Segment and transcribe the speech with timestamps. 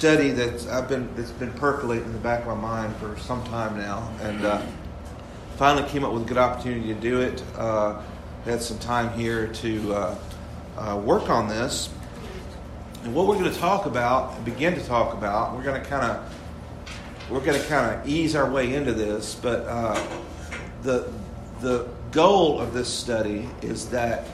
[0.00, 3.44] study that I've been it's been percolating in the back of my mind for some
[3.44, 4.62] time now, and uh,
[5.60, 7.42] finally came up with a good opportunity to do it.
[7.54, 8.00] Uh,
[8.46, 10.18] had some time here to uh,
[10.78, 11.90] uh, work on this,
[13.04, 16.02] and what we're going to talk about, begin to talk about, we're going to kind
[16.10, 16.34] of
[17.30, 20.02] we're going to kind of ease our way into this, but uh,
[20.80, 21.12] the
[21.60, 24.28] the goal of this study is that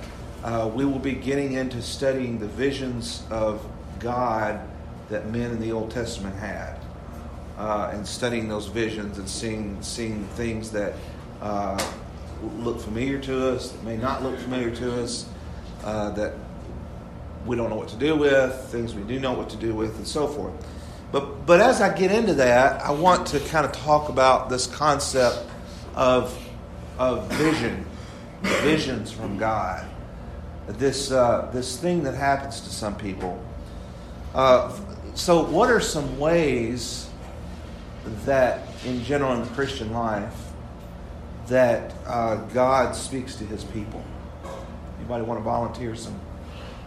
[0.44, 3.66] uh, we will be getting into studying the visions of
[3.98, 4.60] God
[5.08, 6.78] that men in the Old Testament had,
[7.58, 10.94] uh, and studying those visions and seeing seeing things that
[11.46, 11.92] uh,
[12.58, 15.28] look familiar to us, that may not look familiar to us,
[15.84, 16.34] uh, that
[17.46, 19.96] we don't know what to do with, things we do know what to do with,
[19.96, 20.52] and so forth.
[21.12, 24.66] But but as I get into that, I want to kind of talk about this
[24.66, 25.38] concept
[25.94, 26.36] of
[26.98, 27.86] of vision,
[28.42, 29.86] visions from God.
[30.66, 33.40] This uh, this thing that happens to some people.
[34.34, 34.76] Uh,
[35.14, 37.08] so, what are some ways
[38.24, 40.45] that, in general, in the Christian life,
[41.48, 44.02] that uh, God speaks to His people?
[44.98, 46.18] Anybody want to volunteer some?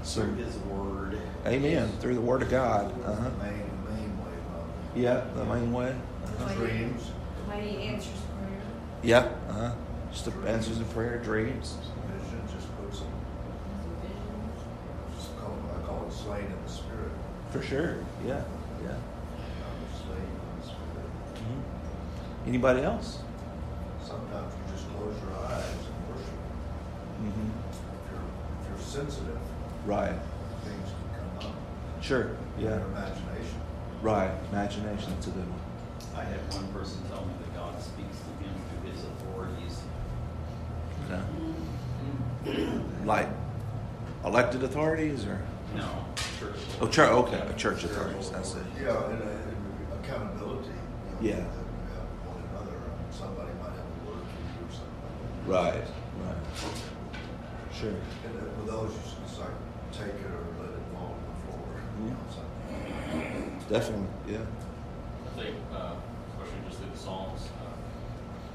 [0.04, 1.20] Through His Word.
[1.46, 1.90] Amen.
[2.00, 2.94] Through the Word of God.
[3.04, 3.30] The Uh-huh.
[3.42, 3.52] main,
[3.88, 5.90] main way of Yeah, the main way.
[5.90, 6.56] it.
[6.58, 7.04] Dreams.
[7.48, 8.62] When he answers prayer.
[9.04, 9.28] Yeah.
[9.50, 9.72] Uh-huh.
[10.12, 11.76] Just the answers to prayer, dreams.
[12.08, 13.10] Vision just puts them,
[15.16, 17.12] just call it, I call it slain in the spirit.
[17.52, 17.98] For sure.
[18.26, 18.42] Yeah.
[18.84, 18.96] Yeah.
[20.02, 21.10] Slain in the spirit.
[21.36, 22.48] Mhm.
[22.48, 23.20] Anybody else?
[24.06, 26.40] Sometimes you just close your eyes and worship.
[27.22, 27.50] Mm-hmm.
[27.70, 28.28] If you're,
[28.64, 29.38] if you're sensitive,
[29.86, 30.14] Right.
[30.64, 31.56] things can come up.
[32.02, 32.32] Sure.
[32.58, 32.70] Yeah.
[32.70, 33.60] Your imagination.
[34.02, 34.32] Right.
[34.52, 35.14] Imagination.
[35.14, 35.60] That's a good one.
[36.16, 39.82] I had one person tell me that God speaks to him through his authorities.
[41.10, 42.80] Yeah.
[43.06, 43.28] Like
[44.26, 45.40] elected authorities or
[45.76, 45.88] No,
[46.40, 46.56] church.
[46.82, 47.10] oh, church.
[47.10, 48.30] Okay, church authorities.
[48.32, 48.64] That's it.
[48.82, 50.70] Yeah, and, uh, and accountability.
[50.70, 51.36] you know, Yeah.
[51.36, 52.78] That we have one another.
[53.12, 55.46] Somebody might have a word for you or something.
[55.46, 55.86] Right.
[56.26, 56.44] Right.
[57.72, 57.90] Sure.
[57.92, 59.58] And uh, with those, you should, it's like,
[59.92, 61.66] take it or let it fall to the floor.
[62.06, 63.66] you know, something.
[63.70, 64.08] Definitely.
[64.30, 64.46] Yeah.
[64.46, 65.98] I think, uh,
[66.30, 67.74] especially just through the Psalms, uh,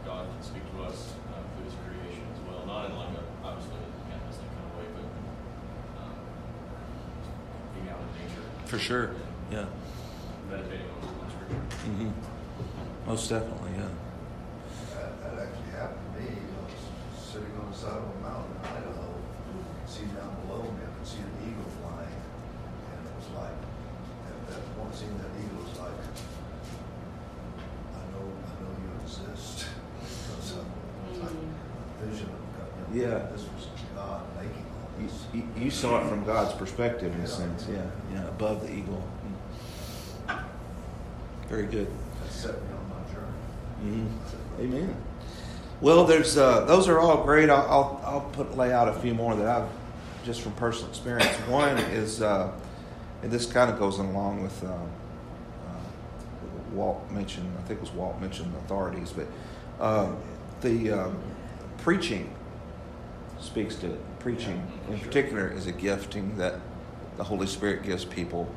[0.06, 2.62] God can speak to us uh, through His creation as well.
[2.66, 3.74] Not in like a, obviously,
[4.06, 5.06] again, this kind of way, but
[5.98, 6.14] um,
[7.74, 8.46] being out in nature.
[8.66, 9.10] For sure.
[9.50, 9.66] Yeah.
[10.50, 11.62] Meditating on, on Scripture.
[11.90, 12.10] Mm-hmm.
[13.06, 13.70] Most definitely.
[13.76, 13.90] Yeah.
[14.94, 16.30] That, that actually happened to me.
[16.30, 19.10] I was sitting on the side of a mountain in Idaho,
[19.86, 22.20] see down below me, I could see an eagle flying.
[22.92, 23.58] And it was like,
[24.28, 25.98] at that point, seeing that eagle was like,
[27.94, 29.66] I know, I know you exist.
[30.44, 30.60] So,
[31.10, 32.68] it's like a vision of God.
[32.94, 33.18] you know, Yeah.
[33.32, 35.24] This was God making all You, this.
[35.32, 37.66] you, you saw it from God's perspective in a sense.
[37.70, 37.86] Yeah.
[38.12, 38.28] Yeah.
[38.28, 39.02] Above the eagle.
[40.28, 40.44] Mm.
[41.48, 41.86] Very good.
[42.22, 44.06] That set me on my journey.
[44.06, 44.60] Mm-hmm.
[44.62, 44.96] Amen.
[45.84, 47.50] Well, there's uh, those are all great.
[47.50, 49.68] I'll, I'll I'll put lay out a few more that I've
[50.24, 51.36] just from personal experience.
[51.46, 52.50] One is, uh,
[53.22, 54.78] and this kind of goes along with uh, uh,
[56.72, 57.54] Walt mentioned.
[57.58, 59.26] I think it was Walt mentioned authorities, but
[59.78, 60.16] um,
[60.62, 61.18] the um,
[61.76, 62.34] preaching
[63.38, 64.18] speaks to it.
[64.20, 66.60] Preaching, in particular, is a gifting that
[67.18, 68.50] the Holy Spirit gives people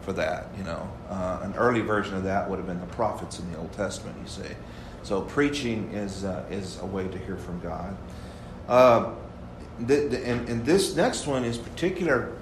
[0.00, 0.46] for that.
[0.56, 3.58] You know, uh, an early version of that would have been the prophets in the
[3.58, 4.16] Old Testament.
[4.22, 4.54] You see,
[5.02, 7.96] so preaching is uh, is a way to hear from God.
[8.68, 9.12] Uh,
[9.80, 12.32] the, the, and, and this next one is particular.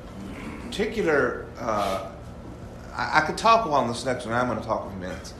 [0.62, 1.46] Particular.
[1.58, 2.10] Uh,
[2.94, 4.34] I, I could talk on this next one.
[4.34, 5.34] I'm going to talk a few minutes.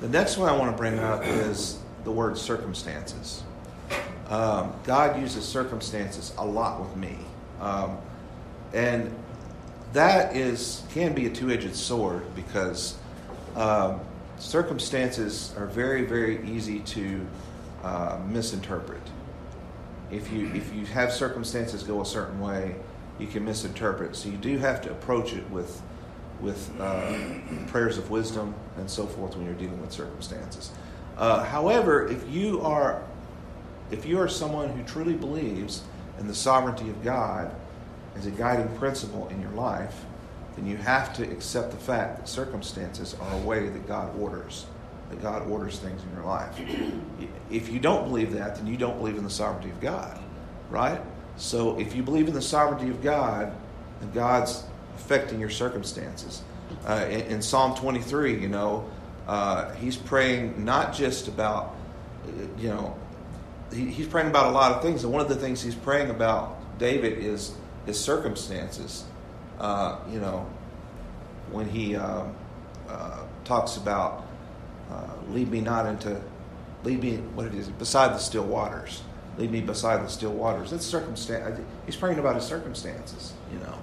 [0.00, 3.42] The next one I want to bring up is the word circumstances.
[4.28, 7.16] Um, God uses circumstances a lot with me,
[7.60, 7.98] um,
[8.72, 9.14] and
[9.92, 12.96] that is can be a two-edged sword because
[13.54, 14.00] um,
[14.38, 17.26] circumstances are very, very easy to
[17.82, 19.02] uh, misinterpret.
[20.10, 22.76] If you if you have circumstances go a certain way,
[23.18, 24.16] you can misinterpret.
[24.16, 25.80] So you do have to approach it with
[26.40, 27.18] with uh,
[27.68, 30.70] prayers of wisdom and so forth when you're dealing with circumstances.
[31.16, 33.02] Uh, however, if you are
[33.90, 35.82] if you are someone who truly believes
[36.18, 37.54] in the sovereignty of God
[38.16, 40.04] as a guiding principle in your life,
[40.56, 44.66] then you have to accept the fact that circumstances are a way that God orders
[45.10, 46.58] that God orders things in your life.
[47.50, 50.18] If you don't believe that, then you don't believe in the sovereignty of God,
[50.70, 51.00] right?
[51.36, 53.52] So if you believe in the sovereignty of God,
[54.00, 54.64] then God's
[54.96, 56.42] affecting your circumstances.
[56.86, 58.90] Uh, in, in, Psalm 23, you know,
[59.28, 61.76] uh, he's praying not just about,
[62.58, 62.96] you know,
[63.72, 65.04] he, he's praying about a lot of things.
[65.04, 67.54] And one of the things he's praying about, David, is
[67.86, 69.04] his circumstances.
[69.58, 70.46] Uh, you know,
[71.50, 72.24] when he uh,
[72.88, 74.26] uh, talks about,
[74.90, 76.20] uh, lead me not into,
[76.82, 79.02] lead me, what it is, beside the still waters.
[79.38, 80.70] Lead me beside the still waters.
[80.70, 81.60] That's circumstance.
[81.86, 83.78] He's praying about his circumstances, you know.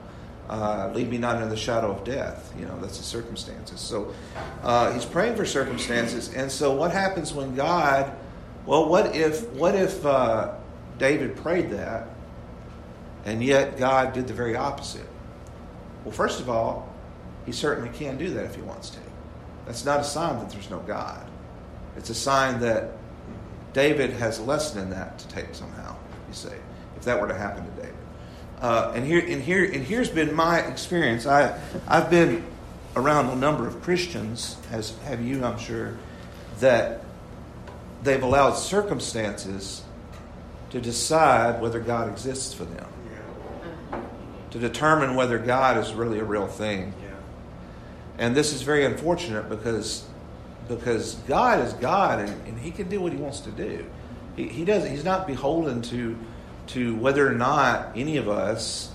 [0.49, 2.53] Uh, lead me not into the shadow of death.
[2.59, 3.79] You know, that's the circumstances.
[3.79, 4.13] So
[4.63, 6.33] uh, he's praying for circumstances.
[6.33, 8.11] And so what happens when God,
[8.65, 10.03] well, what if, what if
[10.97, 12.07] David prayed that
[13.25, 15.07] and yet God did the very opposite?
[16.03, 16.93] Well, first of all,
[17.45, 18.99] he certainly can do that if he wants to.
[19.65, 21.25] That's not a sign that there's no God.
[21.97, 22.91] It's a sign that
[23.73, 25.95] David has a lesson in that to take somehow,
[26.27, 26.49] you see,
[26.97, 27.95] if that were to happen to David.
[28.61, 31.25] Uh, and here and here and here's been my experience.
[31.25, 32.43] I I've been
[32.95, 35.97] around a number of Christians, as have you, I'm sure,
[36.59, 37.03] that
[38.03, 39.83] they've allowed circumstances
[40.69, 42.87] to decide whether God exists for them,
[44.51, 46.93] to determine whether God is really a real thing.
[48.17, 50.05] And this is very unfortunate because
[50.67, 53.85] because God is God and, and He can do what He wants to do.
[54.35, 54.87] He, he does.
[54.87, 56.17] He's not beholden to
[56.67, 58.91] to whether or not any of us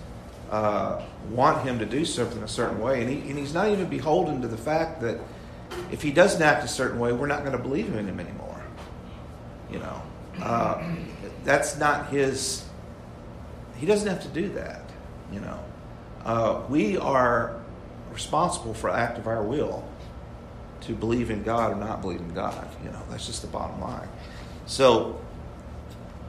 [0.51, 3.03] uh, want him to do something a certain way.
[3.03, 5.19] And, he, and, he's not even beholden to the fact that
[5.91, 8.63] if he doesn't act a certain way, we're not going to believe in him anymore.
[9.71, 10.03] You know,
[10.41, 10.95] uh,
[11.45, 12.65] that's not his.
[13.77, 14.86] He doesn't have to do that.
[15.33, 15.65] You know,
[16.25, 17.61] uh, we are
[18.13, 19.87] responsible for act of our will
[20.83, 22.69] to believe in God or not believe in God.
[22.85, 24.09] You know, that's just the bottom line.
[24.67, 25.21] So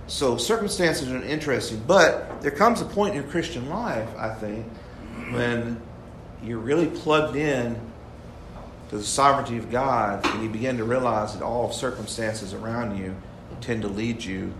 [0.07, 4.65] so circumstances are interesting, but there comes a point in your Christian life, I think,
[5.31, 5.81] when
[6.41, 7.75] you're really plugged in
[8.89, 13.15] to the sovereignty of God and you begin to realize that all circumstances around you
[13.59, 14.53] tend to lead you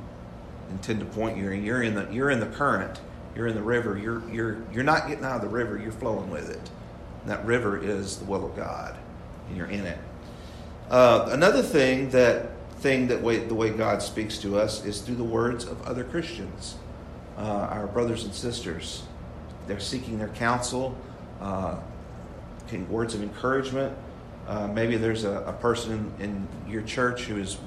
[0.69, 1.49] and tend to point you.
[1.49, 2.99] And you're in the you're in the current,
[3.37, 3.97] you're in the river.
[3.97, 5.77] You're you're you're not getting out of the river.
[5.77, 6.69] You're flowing with it.
[7.21, 8.97] And that river is the will of God,
[9.47, 9.99] and you're in it.
[10.89, 12.49] Uh, another thing that
[12.79, 16.03] thing that way, the way God speaks to us is through the words of other
[16.03, 16.75] Christians,
[17.37, 19.03] uh, our brothers and sisters.
[19.67, 20.97] They're seeking their counsel,
[21.41, 21.77] uh,
[22.89, 23.95] words of encouragement.
[24.47, 27.57] Uh, maybe there's a, a person in, your church who is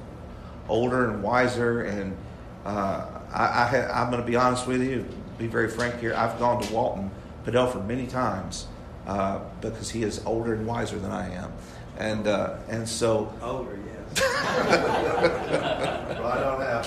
[0.68, 2.16] older and wiser, and
[2.64, 5.06] uh, I, I am going to be honest with you,
[5.40, 6.14] be very frank here.
[6.14, 7.10] I've gone to Walton
[7.44, 8.66] Padelford many times
[9.06, 11.52] uh, because he is older and wiser than I am,
[11.98, 13.90] and uh, and so older, yeah
[16.20, 16.86] right on that.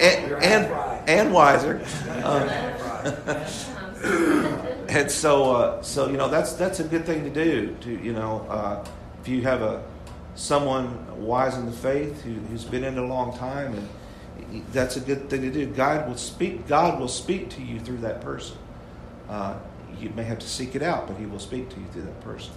[0.00, 1.80] and, and, and wiser.
[2.24, 2.48] Um,
[4.88, 7.76] and so, uh, so you know, that's that's a good thing to do.
[7.82, 8.84] To you know, uh,
[9.20, 9.82] if you have a
[10.34, 13.88] someone wise in the faith who, who's been in a long time, and
[14.72, 15.66] that's a good thing to do.
[15.66, 16.66] God will speak.
[16.66, 18.56] God will speak to you through that person.
[19.28, 19.56] Uh,
[19.98, 22.20] you may have to seek it out, but He will speak to you through that
[22.22, 22.52] person.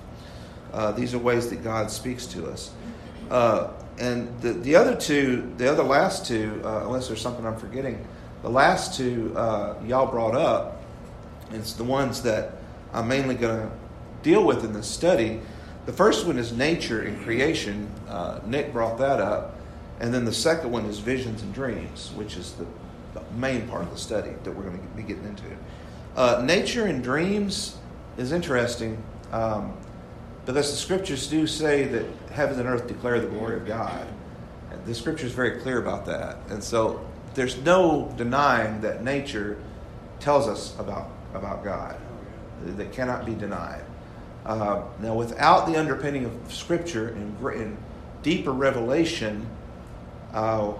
[0.71, 2.71] Uh, these are ways that God speaks to us.
[3.29, 7.57] Uh, and the, the other two, the other last two, uh, unless there's something I'm
[7.57, 8.05] forgetting,
[8.41, 10.83] the last two uh, y'all brought up,
[11.51, 12.53] it's the ones that
[12.91, 13.71] I'm mainly going to
[14.23, 15.39] deal with in this study.
[15.85, 17.89] The first one is nature and creation.
[18.07, 19.52] Uh, Nick brought that up.
[19.99, 22.65] And then the second one is visions and dreams, which is the,
[23.13, 25.43] the main part of the study that we're going to be getting into.
[26.15, 27.77] Uh, nature and dreams
[28.17, 29.01] is interesting.
[29.31, 29.77] Um,
[30.45, 34.05] because the scriptures do say that heaven and earth declare the glory of God.
[34.85, 36.37] The scripture is very clear about that.
[36.49, 39.57] And so there's no denying that nature
[40.19, 41.95] tells us about, about God.
[42.63, 43.83] That cannot be denied.
[44.45, 47.77] Uh, now, without the underpinning of Scripture and, and
[48.21, 49.47] deeper revelation,
[50.33, 50.73] uh,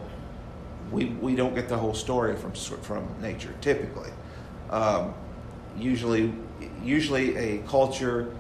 [0.92, 4.10] we, we don't get the whole story from, from nature, typically.
[4.70, 5.14] Um,
[5.78, 6.34] usually,
[6.84, 8.34] usually, a culture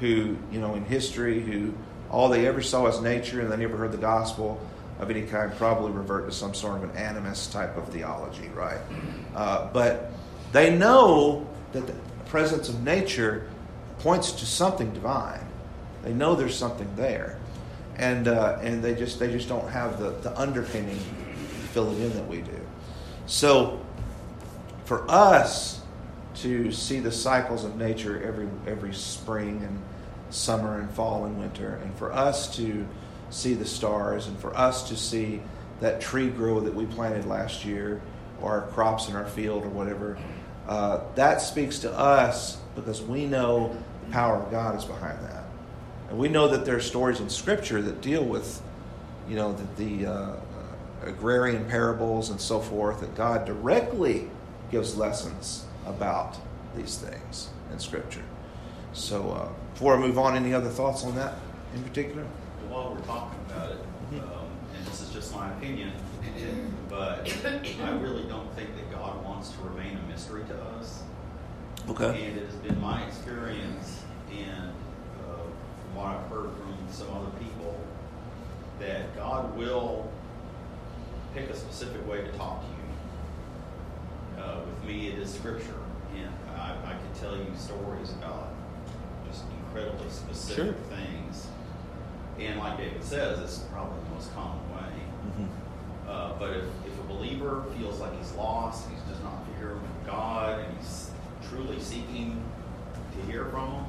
[0.00, 1.72] who, you know, in history, who
[2.10, 4.60] all they ever saw was nature and they never heard the gospel
[4.98, 8.80] of any kind, probably revert to some sort of an animist type of theology, right?
[9.34, 10.12] Uh, but
[10.52, 11.94] they know that the
[12.26, 13.48] presence of nature
[14.00, 15.46] points to something divine.
[16.02, 17.38] They know there's something there,
[17.98, 20.98] and uh, and they just they just don't have the the underpinning
[21.72, 22.60] filling in that we do.
[23.26, 23.84] So,
[24.84, 25.78] for us,
[26.36, 29.82] to see the cycles of nature every every spring and
[30.30, 32.86] summer and fall and winter, and for us to
[33.30, 35.40] see the stars and for us to see
[35.80, 38.00] that tree grow that we planted last year
[38.40, 40.18] or our crops in our field or whatever.
[40.66, 43.76] Uh, that speaks to us because we know
[44.06, 45.37] the power of God is behind that.
[46.08, 48.62] And we know that there are stories in Scripture that deal with,
[49.28, 50.36] you know, the, the uh,
[51.04, 54.30] agrarian parables and so forth, that God directly
[54.70, 56.36] gives lessons about
[56.76, 58.24] these things in Scripture.
[58.92, 61.34] So, uh, before I move on, any other thoughts on that
[61.74, 62.24] in particular?
[62.68, 63.78] While we're talking about it,
[64.10, 64.22] Mhm.
[64.22, 64.46] um,
[64.76, 65.92] and this is just my opinion,
[66.88, 67.28] but
[67.84, 71.02] I really don't think that God wants to remain a mystery to us.
[71.88, 72.26] Okay.
[72.26, 74.87] And it has been my experience, and uh,
[75.98, 77.74] what I've heard from some other people,
[78.78, 80.08] that God will
[81.34, 84.42] pick a specific way to talk to you.
[84.42, 85.74] Uh, with me, it is Scripture,
[86.16, 88.50] and I, I could tell you stories about
[89.28, 90.96] just incredibly specific Sure.
[90.96, 91.48] things.
[92.38, 94.92] And like David says, it's probably the most common way.
[95.26, 95.48] Mhm.
[96.08, 100.06] Uh, but if, if a believer feels like he's lost, he's just not hearing from
[100.06, 101.10] God, and he's
[101.50, 102.40] truly seeking
[103.16, 103.84] to hear from Him,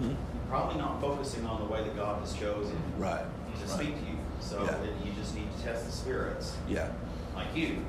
[0.00, 0.16] Mhm.
[0.48, 3.18] Probably not focusing on the way that God has chosen Right.
[3.20, 3.68] to Right.
[3.70, 4.18] speak to you.
[4.40, 4.72] So Yeah.
[4.72, 6.88] then you just need to test the spirits, Yeah.
[7.34, 7.84] like you.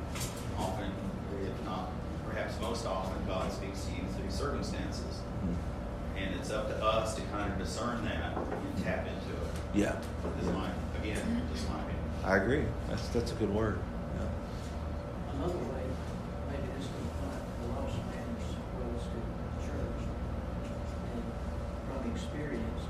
[0.58, 0.92] Often,
[1.44, 1.90] if not
[2.30, 6.18] perhaps most often, God speaks to you through circumstances, Mhm.
[6.18, 9.52] and it's up to us to kind of discern that and tap into it.
[9.74, 9.96] Yeah.
[10.38, 10.70] This is my
[11.02, 11.96] again, just my opinion.
[12.24, 12.66] I agree.
[12.90, 13.80] That's that's a good word.
[14.18, 14.28] Yeah.
[15.38, 15.84] Another way,
[16.50, 20.02] maybe this would apply to the lost man as well as to the church.
[21.12, 21.24] And
[22.02, 22.82] from experience,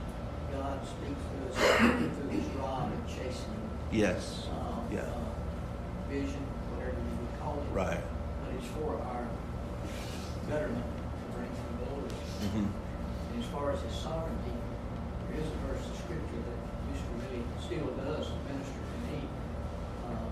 [0.53, 3.69] God speaks to us through his rod of chastening.
[3.91, 4.47] Yes.
[4.51, 5.01] uh, Yeah.
[5.01, 7.73] uh, Vision, whatever you would call it.
[7.73, 7.99] Right.
[8.43, 9.25] But it's for our
[10.47, 11.73] betterment, to bring him
[12.45, 12.69] Mhm.
[13.33, 14.53] And as far as his sovereignty,
[15.29, 16.59] there is a verse of scripture that
[16.93, 19.19] used to really, still does minister to me.
[20.05, 20.29] uh,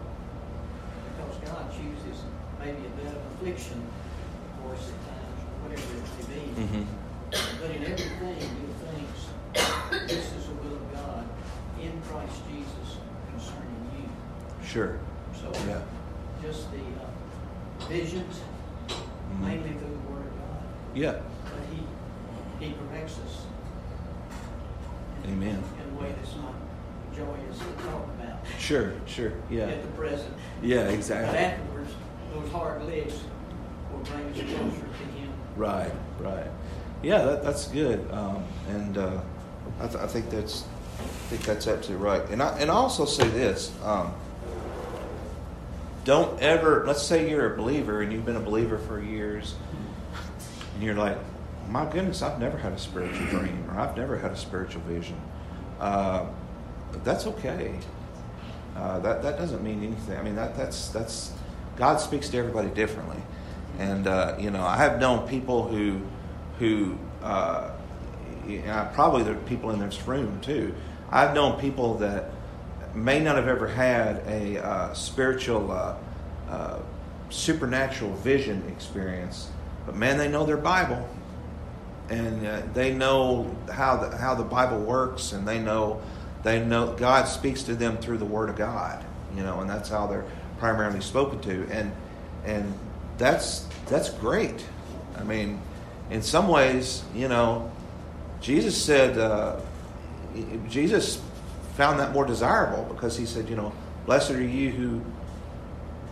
[1.10, 2.24] Because God chooses
[2.60, 3.82] maybe a bit of affliction
[4.62, 6.43] for us at times, or whatever it may be.
[6.62, 6.86] Mhm.
[7.60, 9.22] But in everything, give thanks.
[10.08, 11.25] This is the will of God
[11.82, 12.98] in Christ Jesus
[13.29, 14.05] concerning you.
[14.65, 14.98] Sure.
[15.34, 15.82] So Yeah.
[16.41, 18.39] just the uh, visions,
[18.88, 19.39] Mhm.
[19.41, 20.62] mainly through the Word of God.
[20.93, 21.15] Yeah.
[23.04, 23.46] But he, he corrects us.
[25.26, 25.64] Amen.
[25.90, 26.54] In a way that's not
[27.16, 28.40] joyous to talk about.
[28.60, 28.94] Sure.
[29.06, 29.34] Sure.
[29.50, 29.64] Yeah.
[29.68, 30.34] At the present.
[30.62, 30.86] Yeah.
[30.86, 31.38] But Exactly.
[31.38, 31.92] afterwards,
[32.34, 33.20] those hard lips
[33.92, 35.30] will bring us closer to him.
[35.56, 35.92] Right.
[36.20, 36.48] Right.
[37.02, 37.24] Yeah.
[37.24, 38.10] That, that's good.
[38.12, 39.22] Um, and uh,
[39.80, 40.66] I, th- I think that's
[41.00, 42.30] I think that's absolutely right.
[42.30, 43.72] And I and I also say this.
[43.84, 44.14] Um,
[46.06, 46.84] don't ever.
[46.86, 49.56] Let's say you're a believer and you've been a believer for years,
[50.76, 51.18] and you're like,
[51.70, 55.20] my goodness, I've never had a spiritual dream or I've never had a spiritual vision.
[55.79, 56.25] Uh,
[57.03, 57.79] that's okay.
[58.75, 60.17] Uh, that that doesn't mean anything.
[60.17, 61.32] I mean that that's that's
[61.75, 63.22] God speaks to everybody differently,
[63.77, 66.01] and uh, you know I have known people who
[66.60, 67.72] who uh,
[68.93, 70.74] probably there are people in this room too.
[71.12, 72.32] I've known people that
[72.96, 76.79] may not have ever had a uh, spiritual uh,
[77.29, 79.50] supernatural vision experience,
[79.86, 81.08] but man, they know their Bible
[82.10, 86.02] and uh, they know how the, how the Bible works, and they know
[86.44, 89.04] they know God speaks to them through the Word of God,
[89.36, 90.26] you know, and that's how they're
[90.60, 91.92] primarily spoken to, and
[92.46, 92.74] and
[93.18, 94.66] that's that's great.
[95.18, 95.62] I mean,
[96.10, 97.72] in some ways, you know,
[98.42, 99.60] Jesus said uh,
[100.70, 101.22] Jesus
[101.76, 103.74] found that more desirable because he said, you know,
[104.06, 105.02] blessed are you who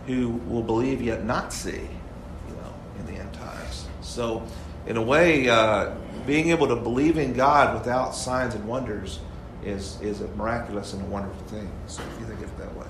[0.06, 3.86] who will believe yet not see, you know, in the end times.
[4.00, 4.42] So,
[4.86, 5.90] in a way, uh,
[6.26, 9.20] being able to believe in God without signs and wonders
[9.64, 11.70] is is a miraculous and a wonderful thing.
[11.86, 12.86] So, if you think of it that way.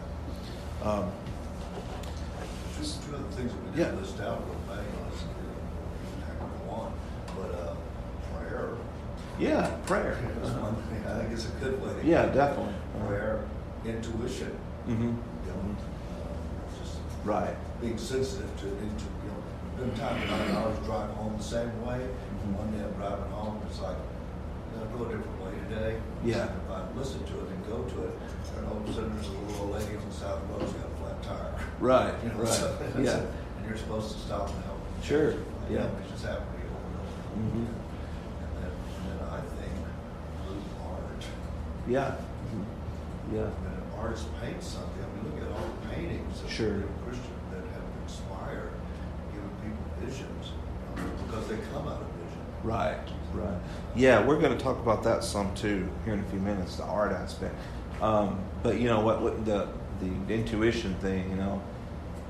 [0.83, 1.11] Um,
[2.79, 3.91] Just two other things that we Yeah.
[3.91, 6.93] did list out real fast, honestly, we can go on,
[7.37, 7.75] but, uh,
[8.37, 8.71] prayer.
[9.39, 10.17] yeah, prayer.
[10.43, 12.01] is one thing, I think it's a good way.
[12.03, 12.75] to Yeah, definitely.
[13.07, 13.41] Prayer,
[13.85, 14.51] intuition,
[14.89, 15.03] Mm-hmm.
[15.05, 15.13] you
[15.47, 15.77] know,
[16.11, 17.55] uh, just Right.
[17.81, 19.05] being sensitive to, into,
[19.83, 22.55] been times when I was driving home the same way, Mhm.
[22.55, 25.99] one day I'm driving home, it's like, you know, go a different way today.
[26.25, 26.47] Yeah.
[26.55, 28.15] If I listen to it and go to it,
[28.59, 30.55] and all of a sudden there's a little old lady on the side of the
[30.55, 31.55] road who's got a flat tire.
[31.81, 32.15] Right.
[32.23, 32.49] You know, Right.
[32.55, 33.27] so- Yeah.
[33.59, 34.79] And you're supposed to stop and help.
[35.03, 35.35] Sure,
[35.67, 35.91] yeah.
[35.99, 37.19] It's just happening over and over.
[37.35, 37.67] and over Mhm.
[37.67, 39.75] And then, and then I think
[40.47, 41.23] blue art.
[41.91, 42.15] Yeah.
[42.55, 42.65] Mhm.
[43.35, 43.51] Yeah.
[43.67, 46.87] When an artist paints something, I mean, look at all the paintings of Sure.
[47.03, 48.71] Christian that have inspired,
[49.35, 50.53] giving people visions,
[50.97, 52.41] you know, because they come out of vision.
[52.63, 52.99] Right,
[53.33, 53.59] right.
[53.97, 56.85] Yeah, we're going to talk about that some too here in a few minutes, the
[56.85, 57.55] art aspect.
[58.01, 59.69] Um, but you know what, what the
[60.01, 61.63] the intuition thing, you know,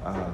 [0.04, 0.30] uh,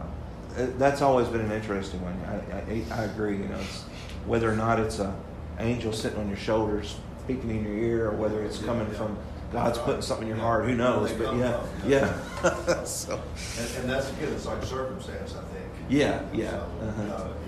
[0.57, 2.17] it- that's always been an interesting one.
[2.27, 3.37] I, I, I agree.
[3.37, 3.83] You know, it's,
[4.27, 5.15] whether or not it's a
[5.61, 9.17] angel sitting on your shoulders, speaking in your ear, or whether it's coming from
[9.53, 10.65] God's putting something in your heart.
[10.67, 11.13] Who knows?
[11.13, 12.85] But yeah, yeah.
[12.85, 13.21] so
[13.59, 15.65] And, and that's, again, it's like circumstance, I think.
[15.89, 17.29] Yeah, yeah, So uh-huh.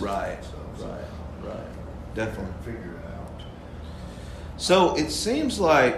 [0.00, 2.52] right, So- right, right, definitely.
[2.64, 3.42] Figure it out.
[4.56, 5.96] So it seems like,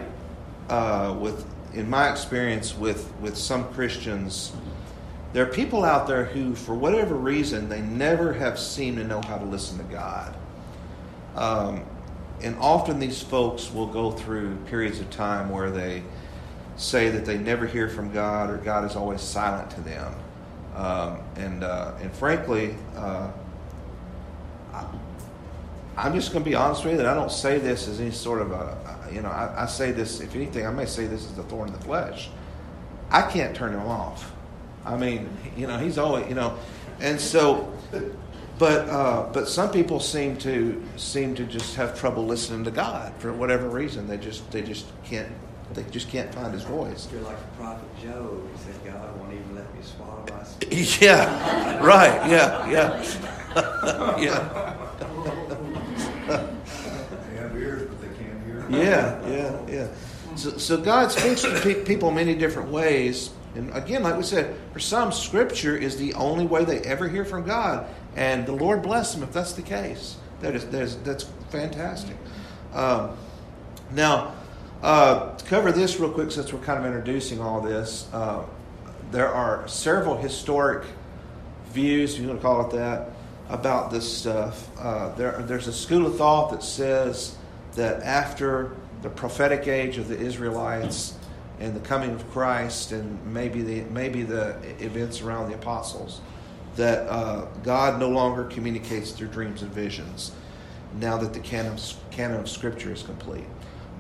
[0.69, 4.52] uh, with in my experience with with some Christians,
[5.33, 9.21] there are people out there who, for whatever reason, they never have seemed to know
[9.23, 10.35] how to listen to God.
[11.37, 11.85] Um,
[12.42, 16.02] and often these folks will go through periods of time where they
[16.76, 20.14] say that they never hear from God or God is always silent to them.
[20.75, 23.30] Um, and uh, and frankly, uh,
[26.00, 28.11] I'm just going to be honest with you that I don't say this as any
[28.11, 31.30] sort of a, you know, I, I say this, if anything, I may say this
[31.30, 32.30] as a thorn in the flesh.
[33.11, 34.33] I can't turn him off.
[34.87, 35.28] I mean,
[35.59, 36.57] you know, he's always, you know,
[37.00, 37.71] and so,
[38.59, 43.12] but uh, but some people seem to seem to just have trouble listening to God
[43.19, 44.07] for whatever reason.
[44.07, 45.30] They just they just can't
[45.75, 47.09] they just can't find His voice.
[47.12, 48.40] You're like the prophet Job.
[48.52, 51.00] He said, God won't even let me swallow my spit.
[51.02, 52.30] Yeah, right.
[52.30, 54.76] Yeah, yeah, yeah.
[56.30, 58.60] They have ears, but they can't hear.
[58.71, 59.89] Yeah, yeah, yeah.
[60.37, 63.31] So, so God speaks to pe- people many different ways.
[63.55, 67.25] And again, like we said, for some, Scripture is the only way they ever hear
[67.25, 67.87] from God.
[68.17, 70.17] And the Lord bless them if that's the case.
[70.41, 72.17] That is, that is that's fantastic.
[72.73, 73.17] Um,
[73.93, 74.35] now,
[74.83, 78.45] uh, to cover this real quick, since we're kind of introducing all this, uh,
[79.11, 80.87] there are several historic
[81.73, 83.11] views, if you want to call it that,
[83.49, 84.71] about this stuff.
[84.79, 87.37] Uh, there, there's a school of thought that says
[87.75, 91.15] that after the prophetic age of the Israelites
[91.59, 96.21] and the coming of Christ, and maybe the maybe the events around the apostles,
[96.77, 100.33] that uh, God no longer communicates through dreams and visions.
[100.99, 103.45] Now that the canon of, canon of Scripture is complete,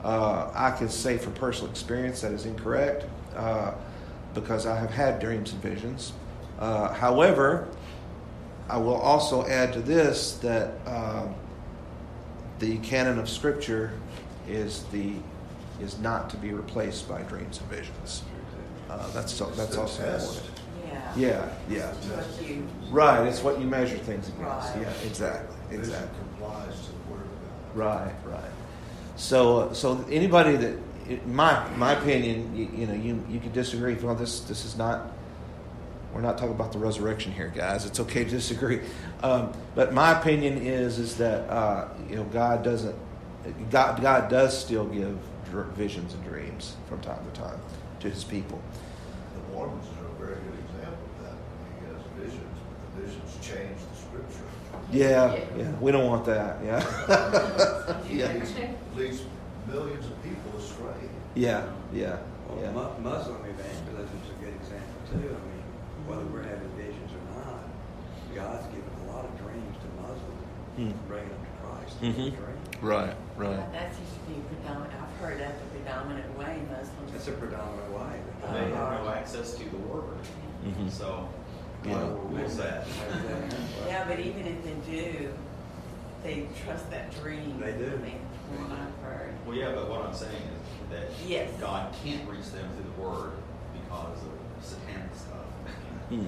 [0.02, 3.04] uh, I can say from personal experience that is incorrect
[3.36, 3.74] uh,
[4.34, 6.12] because I have had dreams and visions.
[6.58, 7.68] Uh, however,
[8.68, 11.34] I will also add to this that um,
[12.60, 13.92] the canon of Scripture
[14.48, 15.14] is the
[15.80, 18.22] is not to be replaced by dreams and visions.
[18.88, 20.50] Uh, that's so, that's also important.
[20.86, 21.12] Yeah.
[21.16, 21.86] Yeah, yeah.
[21.92, 24.44] What you, Right, it's what you measure things against.
[24.44, 24.82] Right.
[24.82, 26.18] Yeah, exactly, Vision exactly.
[26.18, 27.78] complies to the word of God.
[27.78, 28.50] Right, right.
[29.16, 30.76] So, uh, so anybody that,
[31.08, 33.94] in my my opinion, you, you know, you you could disagree.
[33.94, 35.12] Well, this this is not.
[36.14, 37.84] We're not talking about the resurrection here, guys.
[37.86, 38.80] It's okay to disagree.
[39.22, 42.96] Um, but my opinion is is that uh, you know God doesn't.
[43.70, 45.16] God God does still give
[45.50, 47.58] dr- visions and dreams from time to time
[48.00, 48.60] to His people.
[49.34, 51.36] The Mormons are a very good example of that.
[51.78, 54.44] He has visions, but the visions change the scripture.
[54.92, 55.44] Yeah, Yeah.
[55.58, 55.70] yeah.
[55.80, 56.56] We don't want that.
[56.64, 58.02] Yeah.
[58.10, 58.32] yeah.
[58.32, 58.52] Leads,
[58.96, 59.22] leads
[59.68, 61.08] millions of people astray.
[61.34, 61.66] Yeah.
[61.94, 62.16] Yeah.
[62.48, 62.72] Well, Yeah.
[63.00, 65.18] Muslim evangelism is a good example too.
[65.18, 65.59] I mean,
[66.06, 67.64] whether we're having visions or not,
[68.34, 70.92] God's given a lot of dreams to Muslims, Hmm.
[71.08, 72.14] bringing them to Christ Mhm.
[72.14, 72.82] through dreams.
[72.82, 73.14] Right.
[73.36, 73.72] Right.
[73.72, 77.12] that seems to be predominant, I've heard that the predominant way Muslims.
[77.12, 78.20] That's a predominant way.
[78.44, 80.18] Uh, They have no access to the word.
[80.64, 80.90] Mhm.
[80.90, 81.28] So,
[81.84, 82.04] Yeah.
[82.04, 82.84] what's that?
[82.86, 83.54] That?
[83.86, 85.32] Yeah, but even if they do,
[86.22, 87.58] they trust that dream.
[87.60, 87.92] They do.
[87.96, 88.20] I mean,
[88.72, 89.32] I've heard.
[89.46, 91.50] Well, yeah, but what I'm saying is that Yes.
[91.60, 93.32] God can't reach them through the word
[93.72, 95.29] because of satanic stuff.
[96.10, 96.24] Hmm.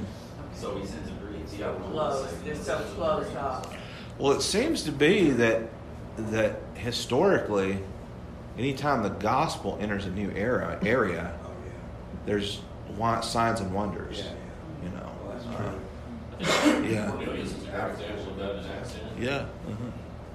[0.54, 1.52] So he sends a dreams.
[1.52, 3.76] He So overrules close, Satan they're so sends close off.
[4.18, 5.62] Well, it seems to be that
[6.16, 7.78] that historically,
[8.58, 11.72] anytime the gospel enters a new era area, Oh, yeah.
[12.26, 12.60] there's
[12.96, 14.18] wa- signs and wonders.
[14.18, 14.84] Yeah, yeah.
[14.84, 15.10] You know.
[15.24, 16.84] Well, that's Uh, true.
[16.84, 17.10] I Yeah.
[17.10, 18.90] Cornelius is a great example of that in Acts.
[18.90, 19.24] isn't it?
[19.24, 19.44] yeah.
[19.68, 19.90] mhm.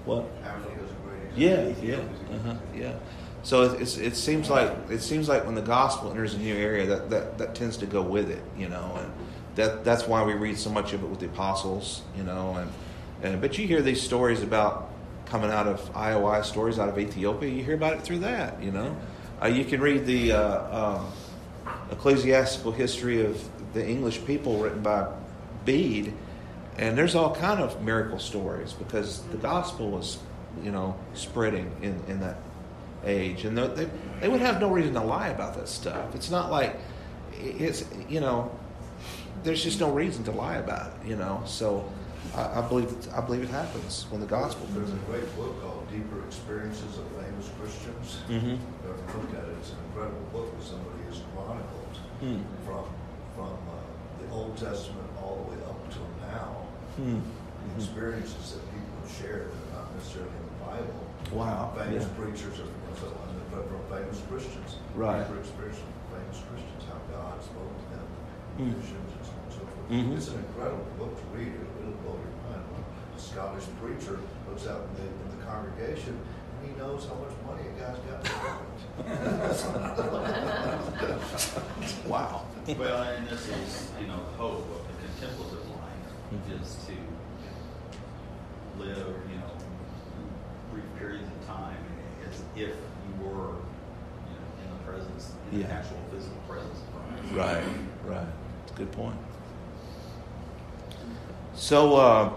[0.06, 0.26] What?
[0.44, 1.68] Africa's a great Yeah.
[1.82, 1.96] Yeah.
[1.98, 2.54] Uh-huh.
[2.76, 2.94] Yeah.
[3.48, 6.86] So it, it seems like it seems like when the gospel enters a new area,
[6.88, 8.44] that, that, that tends to go with it.
[8.58, 9.10] You know, and
[9.56, 12.02] that that's why we read so much of it with the apostles.
[12.18, 12.70] You know, and
[13.24, 14.92] and but you hear these stories about
[15.28, 17.50] coming out of IOI stories out of Ethiopia.
[17.50, 18.62] You hear about it through that.
[18.62, 18.98] You know,
[19.42, 21.12] uh, you can read the uh, um,
[21.90, 25.08] ecclesiastical history of the English people written by
[25.64, 26.12] Bede,
[26.78, 30.18] and there's all kind of miracle stories because the gospel was,
[30.62, 32.36] you know, spreading in, in that
[33.06, 33.88] age, and they,
[34.20, 36.16] they would have no reason to lie about that stuff.
[36.16, 36.78] It's not like
[37.34, 38.52] it's you know,
[39.44, 41.42] there's just no reason to lie about it, you know.
[41.46, 41.88] So
[42.36, 45.88] I, I believe I believe it happens when the gospel There's a great book called
[45.92, 48.18] Deeper Experiences of Famous Christians.
[48.30, 48.36] in.
[48.36, 51.74] If you ever looked at it, it's an incredible book where somebody has chronicled
[52.20, 52.42] Hmm.
[52.66, 52.84] from,
[53.36, 53.78] from uh,
[54.26, 56.66] the Old Testament all the way up until now,
[56.98, 57.20] Hmm.
[57.22, 61.00] the experiences that people have shared that are not necessarily in the Bible.
[61.32, 62.18] Wow, Famous yeah.
[62.18, 62.66] preachers or
[63.00, 64.78] so on, but from famous Christians.
[64.96, 65.22] Right.
[65.24, 68.08] Deeper experiences from famous Christians, how God spoke to them,
[68.58, 68.74] Hmm.
[68.74, 69.88] visions and so on and so forth.
[69.94, 70.18] Mhm.
[70.18, 71.54] It's an incredible book to read.
[71.54, 72.66] It'll, it'll blow your mind.
[73.16, 74.18] A Scottish preacher
[74.50, 78.02] looks out in the, in the congregation and he knows how much money a guy's
[78.10, 78.26] got
[79.06, 79.14] in
[79.50, 79.62] his.
[82.08, 82.46] Wow.
[82.78, 86.96] Well, and this is, you know, the hope of the contemplative life is to
[88.84, 88.98] live,
[89.30, 89.52] you know,
[90.72, 91.78] brief periods of time
[92.28, 92.76] as if
[93.30, 95.74] you know, in the presence, in the Yeah.
[95.74, 97.36] actual physical presence of Christ.
[97.36, 97.64] Right,
[98.16, 98.28] right.
[98.60, 99.16] That's a good point.
[101.56, 102.30] So, uh,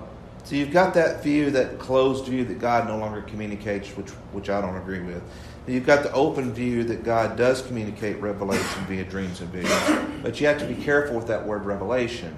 [0.45, 4.49] so you've got that view, that closed view that God no longer communicates, which which
[4.49, 5.23] I don't agree with.
[5.67, 10.11] And you've got the open view that God does communicate revelation via dreams and visions,
[10.23, 12.35] but you have to be careful with that word revelation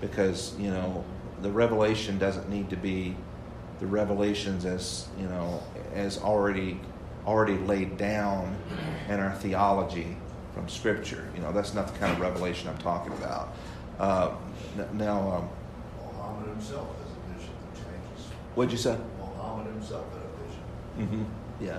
[0.00, 1.02] because you know
[1.42, 3.16] the revelation doesn't need to be
[3.80, 5.62] the revelations as you know
[5.94, 6.78] as already
[7.26, 8.56] already laid down
[9.08, 10.16] in our theology
[10.54, 11.28] from Scripture.
[11.34, 13.54] You know that's not the kind of revelation I'm talking about.
[13.98, 14.30] Uh,
[14.92, 15.48] now, um,
[16.14, 18.26] Muhammad himself has a vision that changes.
[18.54, 18.96] what'd you say?
[19.18, 21.24] Muhammad himself had a vision.
[21.24, 21.64] Mm-hmm.
[21.64, 21.78] Yeah,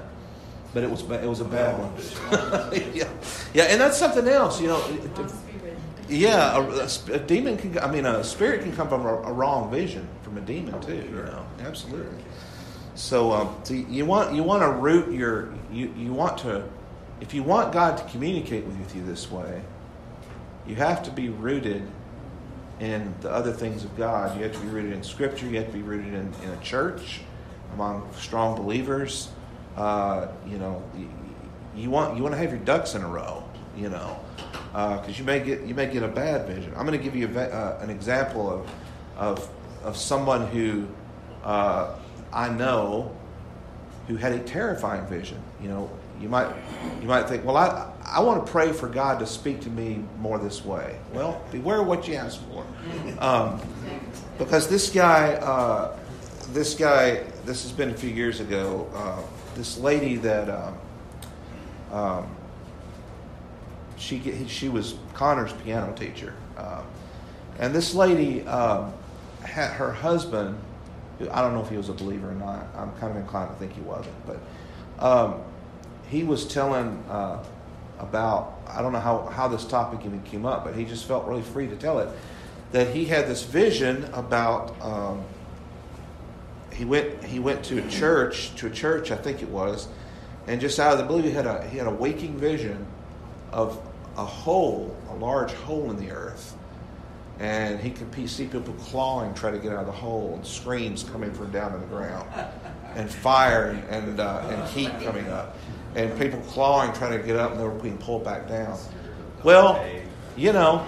[0.74, 2.72] but it was it was a bad one.
[2.96, 3.08] yeah,
[3.54, 4.60] yeah, and that's something else.
[4.62, 5.80] You know, it- Wants to be written.
[6.10, 7.78] yeah, a, a a demon can.
[7.80, 10.96] I mean, a spirit can come from a, a wrong vision from a demon too.
[10.96, 12.24] You know, absolutely.
[12.98, 16.68] So, um, so you want you want to root your you you want to
[17.22, 19.62] if you want God to communicate with you this way,
[20.66, 21.84] you have to be rooted
[22.80, 24.36] in the other things of God.
[24.36, 25.46] You have to be rooted in Scripture.
[25.46, 27.22] You have to be rooted in, in a church
[27.74, 29.30] among strong believers.
[29.76, 30.84] Uh, you know,
[31.76, 33.44] you, want you want to have your ducks in a row.
[33.78, 34.20] You know,
[34.72, 36.74] because you may get you may get a bad vision.
[36.76, 38.72] I'm going to give you a, uh, an example of
[39.16, 39.50] of
[39.84, 40.88] of someone who
[41.44, 41.96] uh,
[42.34, 43.16] I know
[44.08, 45.42] who had a terrifying vision.
[45.62, 46.54] You know, you might
[47.02, 50.04] you might think, well, I I want to pray for God to speak to me
[50.20, 50.98] more this way.
[51.14, 52.66] Well, beware what you ask for,
[53.20, 53.62] um,
[54.38, 55.98] because this guy, uh,
[56.54, 58.90] this guy, this has been a few years ago.
[58.94, 59.22] Uh,
[59.56, 60.50] this lady that.
[60.50, 60.78] Um,
[61.92, 62.28] um,
[63.98, 66.84] she she was Connor's piano teacher, uh,
[67.60, 68.94] and this lady um,
[69.44, 70.58] had her husband.
[71.32, 72.68] I don't know if he was a believer or not.
[72.76, 74.40] I'm kind of inclined to think he wasn't, but
[75.00, 75.42] um,
[76.10, 77.44] he was telling uh,
[78.00, 81.26] about I don't know how how this topic even came up, but he just felt
[81.28, 82.10] really free to tell it
[82.72, 84.80] that he had this vision about.
[84.82, 85.24] Um,
[86.74, 89.88] he went he went to a church to a church I think it was,
[90.46, 92.86] and just out of the blue he had a he had a waking vision
[93.52, 93.82] of
[94.18, 96.56] a hole, a large hole in the earth,
[97.40, 101.04] and he could see people clawing, try to get out of the hole, and screams
[101.04, 102.28] coming from down to the ground,
[102.96, 105.56] and fire and and, uh, and heat coming up,
[105.96, 108.78] and people clawing, trying to get up, and they were being pulled back down.
[109.44, 109.86] Well,
[110.36, 110.86] you know,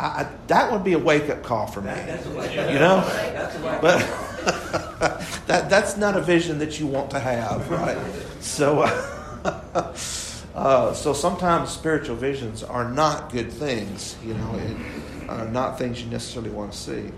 [0.00, 1.88] I, I, that would be a wake up call for me.
[1.88, 2.72] That- that's a way.
[2.72, 3.98] You know, but
[5.46, 7.98] that that's not a vision that you want to have, right?
[8.40, 9.92] So, uh,
[10.56, 16.02] uh, so sometimes spiritual visions are not good things, you know, and are not things
[16.02, 17.12] you necessarily want to see.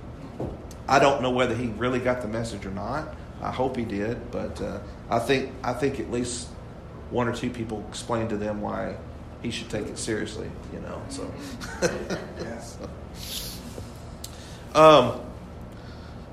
[0.88, 3.14] I don't know whether he really got the message or not.
[3.40, 6.48] I hope he did, but uh, I think I think at least
[7.10, 8.96] one or two people explained to them why
[9.40, 11.00] he should take it seriously, you know.
[11.08, 11.32] So.
[14.74, 15.20] Um,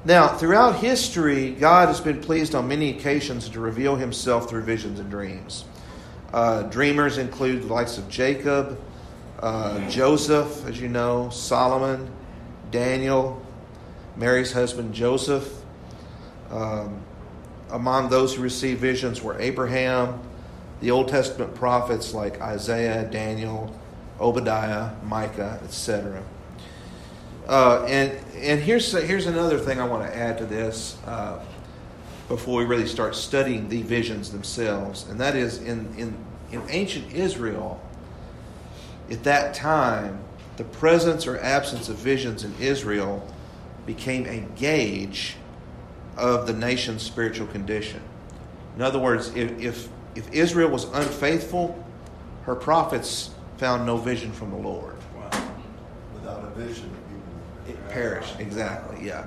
[0.04, 5.00] now, throughout history, God has been pleased on many occasions to reveal himself through visions
[5.00, 5.66] and dreams.
[6.36, 8.78] Uh, dreamers include the likes of Jacob,
[9.40, 12.12] uh, Joseph, as you know, Solomon,
[12.72, 13.42] Daniel,
[14.18, 15.50] Mary's husband Joseph.
[16.52, 17.00] Um,
[17.72, 20.20] among those who received visions were Abraham,
[20.82, 23.74] the Old Testament prophets like Isaiah, Daniel,
[24.20, 26.22] Obadiah, Micah, etc.
[27.48, 31.40] Uh, and and here's here's another thing I want to add to this uh,
[32.28, 36.16] before we really start studying the visions themselves, and that is in in
[36.52, 37.82] in ancient Israel.
[39.10, 40.20] At that time,
[40.58, 43.28] the presence or absence of visions in Israel
[43.86, 45.36] became a gauge
[46.18, 48.02] of the nation's spiritual condition.
[48.76, 51.84] In other words, if if, if Israel was unfaithful,
[52.44, 54.96] her prophets found no vision from the Lord.
[55.16, 55.30] Wow.
[56.14, 56.90] Without a vision.
[57.68, 59.26] It perished, exactly, yeah.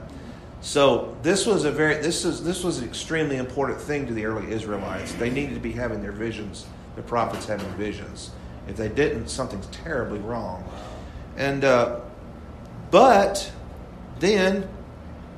[0.60, 4.24] So this was a very this is this was an extremely important thing to the
[4.24, 5.12] early Israelites.
[5.14, 6.66] They needed to be having their visions,
[6.96, 8.30] the prophets having visions.
[8.66, 10.68] If they didn't, something's terribly wrong.
[11.36, 12.00] And uh,
[12.90, 13.50] but
[14.18, 14.68] then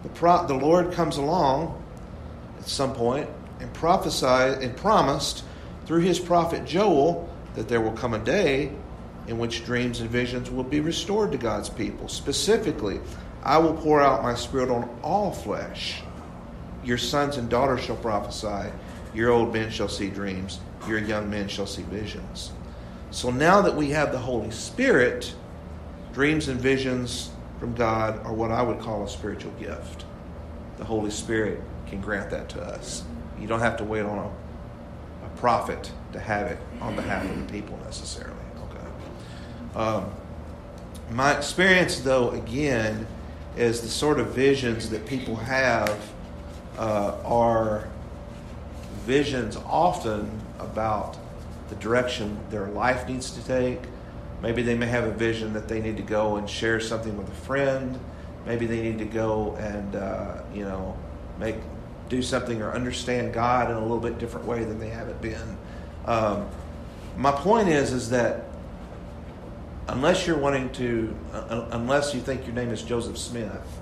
[0.02, 1.82] the pro- the Lord comes along
[2.58, 3.28] at some point
[3.60, 5.44] and prophesied and promised
[5.84, 8.72] through his prophet Joel that there will come a day
[9.26, 12.08] in which dreams and visions will be restored to God's people.
[12.08, 13.00] Specifically,
[13.42, 16.02] I will pour out my spirit on all flesh.
[16.84, 18.70] Your sons and daughters shall prophesy,
[19.14, 22.52] your old men shall see dreams, your young men shall see visions.
[23.10, 25.34] So now that we have the Holy Spirit,
[26.12, 30.04] dreams and visions from God are what I would call a spiritual gift.
[30.78, 33.04] The Holy Spirit can grant that to us.
[33.38, 37.46] You don't have to wait on a, a prophet to have it on behalf of
[37.46, 38.34] the people necessarily.
[38.64, 39.78] Okay.
[39.78, 40.10] Um,
[41.10, 43.06] my experience, though, again,
[43.56, 46.10] is the sort of visions that people have
[46.78, 47.88] uh, are
[49.04, 51.16] visions often about
[51.68, 53.80] the direction their life needs to take.
[54.42, 57.28] Maybe they may have a vision that they need to go and share something with
[57.28, 57.98] a friend.
[58.46, 60.96] Maybe they need to go and uh, you know
[61.38, 61.56] make
[62.08, 65.20] do something or understand God in a little bit different way than they have it
[65.20, 65.56] been.
[66.06, 66.48] Um,
[67.16, 68.44] my point is is that
[69.92, 73.80] unless you're wanting to, uh, unless you think your name is Joseph Smith,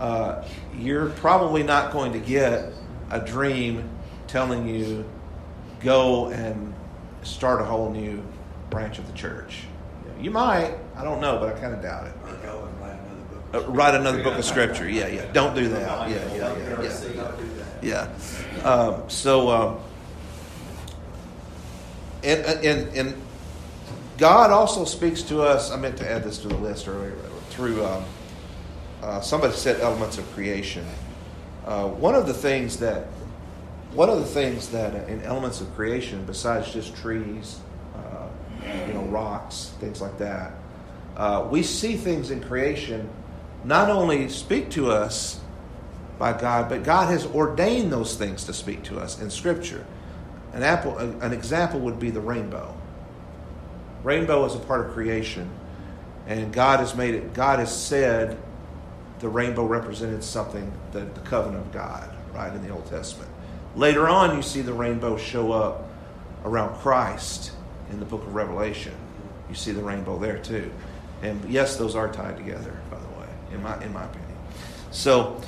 [0.00, 0.44] uh,
[0.76, 2.72] you're probably not going to get
[3.10, 3.88] a dream
[4.26, 5.04] telling you
[5.80, 6.74] go and
[7.22, 8.22] start a whole new
[8.70, 9.64] branch of the church.
[10.20, 12.14] You might, I don't know, but I kind of doubt it.
[12.24, 13.68] Or go and write another book.
[13.68, 14.88] Uh, write another book of scripture.
[14.88, 15.30] Yeah, yeah.
[15.32, 16.10] Don't do that.
[16.10, 16.88] Yeah, yeah, yeah, yeah.
[17.82, 18.14] That.
[18.62, 18.68] Yeah.
[18.68, 19.78] Um, so, um,
[22.24, 23.22] and, and, and
[24.18, 25.70] God also speaks to us.
[25.70, 27.14] I meant to add this to the list earlier
[27.50, 28.04] through um,
[29.02, 30.86] uh, somebody said elements of creation.
[31.66, 33.06] Uh, one of the things that
[33.92, 37.60] one of the things that uh, in elements of creation, besides just trees,
[37.94, 38.28] uh,
[38.86, 40.52] you know, rocks, things like that,
[41.16, 43.08] uh, we see things in creation
[43.64, 45.40] not only speak to us
[46.18, 49.84] by God, but God has ordained those things to speak to us in Scripture.
[50.52, 52.74] An, apple, an example would be the rainbow.
[54.06, 55.50] Rainbow is a part of creation,
[56.28, 57.34] and God has made it.
[57.34, 58.38] God has said
[59.18, 63.28] the rainbow represented something, the, the covenant of God, right in the Old Testament.
[63.74, 65.90] Later on, you see the rainbow show up
[66.44, 67.50] around Christ
[67.90, 68.94] in the book of Revelation.
[69.48, 70.70] You see the rainbow there too,
[71.22, 72.78] and yes, those are tied together.
[72.88, 74.38] By the way, in my in my opinion.
[74.92, 75.40] So,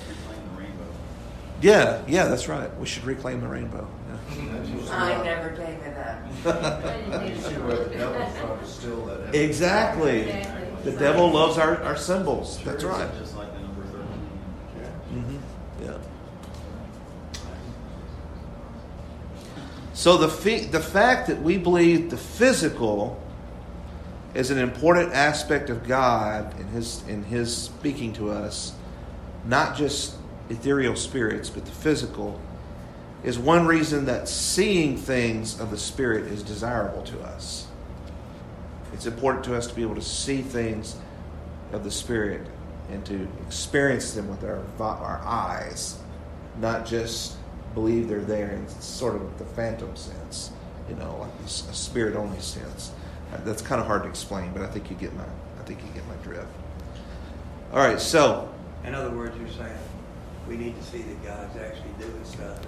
[1.63, 2.77] yeah, yeah, that's right.
[2.77, 3.87] We should reclaim the rainbow.
[4.31, 4.53] Yeah.
[4.53, 7.29] That's usually I never gave it up.
[7.29, 9.13] usually where the devil's trying to steal that.
[9.21, 9.45] information.
[9.49, 10.23] Exactly.
[10.85, 12.63] The devil loves our, our symbols.
[12.65, 13.11] That's right.
[13.19, 15.23] Just like the number thirteen.
[15.23, 15.99] hmm Yeah.
[19.95, 23.21] So the fe- the fact that we believe the physical
[24.35, 28.73] is an important aspect of God in His in His speaking to us,
[29.45, 30.15] not just
[30.49, 32.41] ethereal spirits, but the physical,
[33.25, 37.67] is one reason that seeing things of the Spirit is desirable to us.
[38.93, 40.97] It's important to us to be able to see things
[41.73, 42.47] of the Spirit
[42.91, 45.99] and to experience them with our our eyes,
[46.61, 47.37] not just
[47.75, 50.51] believe they're there in sort of the phantom sense,
[50.89, 52.93] you know, like a spirit only sense.
[53.33, 55.81] Uh, That's kind of hard to explain, but I think you get my I think
[55.83, 56.49] you get my drift.
[57.73, 58.49] All right, so
[58.85, 59.79] In other words, you're saying
[60.49, 62.59] we need to see that God's actually doing stuff.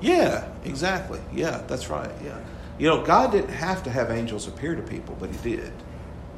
[0.00, 1.20] Yeah, exactly.
[1.32, 2.10] Yeah, that's right.
[2.24, 2.38] Yeah,
[2.78, 5.72] you know, God didn't have to have angels appear to people, but He did.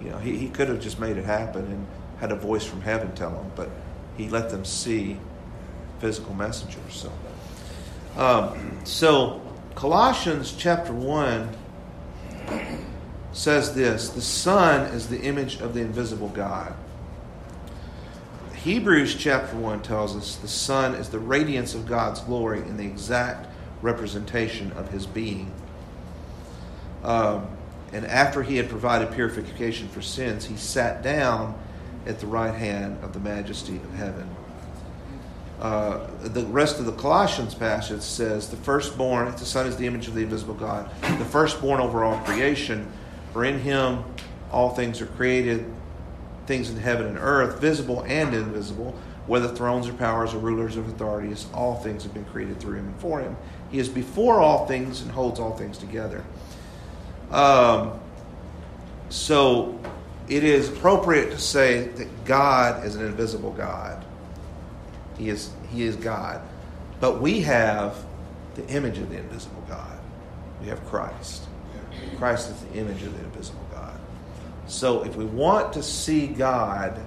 [0.02, 1.86] You know, He He could have just made it happen and
[2.20, 3.70] had a voice from heaven tell them, but
[4.16, 5.18] He let them see
[6.00, 6.94] physical messengers.
[6.94, 7.12] So.
[8.16, 9.40] Um, so
[9.74, 11.48] Colossians chapter 1
[13.32, 16.74] says this The Son is the image of the invisible God.
[18.64, 22.86] Hebrews chapter 1 tells us the Son is the radiance of God's glory and the
[22.86, 23.46] exact
[23.82, 25.52] representation of his being.
[27.02, 27.46] Um,
[27.92, 31.54] and after he had provided purification for sins, he sat down
[32.06, 34.34] at the right hand of the majesty of heaven.
[35.60, 40.08] Uh, the rest of the Colossians passage says, The firstborn, the Son is the image
[40.08, 42.90] of the invisible God, the firstborn over all creation,
[43.34, 44.04] for in him
[44.50, 45.70] all things are created,
[46.46, 48.94] things in heaven and earth, visible and invisible,
[49.26, 52.86] whether thrones or powers or rulers or authorities, all things have been created through him
[52.86, 53.36] and for him.
[53.70, 56.24] He is before all things and holds all things together.
[57.30, 57.98] Um,
[59.08, 59.78] so
[60.28, 64.04] it is appropriate to say that God is an invisible God.
[65.18, 66.40] He is He is God.
[67.00, 68.04] But we have
[68.54, 69.98] the image of the invisible God.
[70.60, 71.44] We have Christ.
[72.16, 73.63] Christ is the image of the invisible.
[74.66, 77.00] So if we want to see God,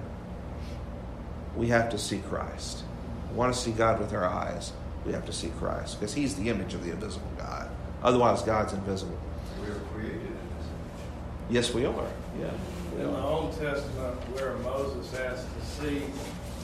[1.56, 2.84] we have to see Christ.
[3.30, 4.72] We want to see God with our eyes,
[5.04, 7.68] we have to see Christ because He's the image of the invisible God.
[8.02, 9.18] Otherwise, God's invisible.
[9.60, 11.50] We are created in His image.
[11.50, 12.06] Yes, we are.
[12.40, 12.50] Yeah.
[12.94, 13.26] we In the are.
[13.26, 16.02] Old Testament, where Moses asked to see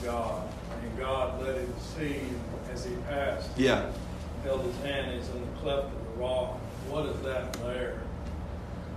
[0.03, 0.47] God,
[0.81, 2.39] and God let him see him
[2.71, 3.91] as he passed, Yeah.
[4.43, 6.59] held his hand, he's in the cleft of the rock.
[6.89, 8.01] What is that there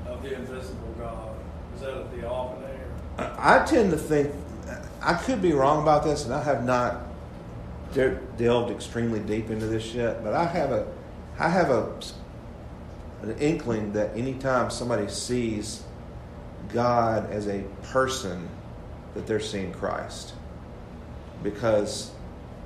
[0.07, 1.35] of the invisible God?
[1.79, 2.67] Is that a theophany?
[3.19, 3.35] Or?
[3.39, 4.35] I tend to think,
[5.01, 7.03] I could be wrong about this, and I have not
[7.93, 10.89] de- delved extremely deep into this yet, but I have a,
[11.39, 11.93] I have a,
[13.23, 15.85] an inkling that anytime somebody sees
[16.73, 18.49] God as a person,
[19.15, 20.35] that they're seeing Christ,
[21.45, 22.11] because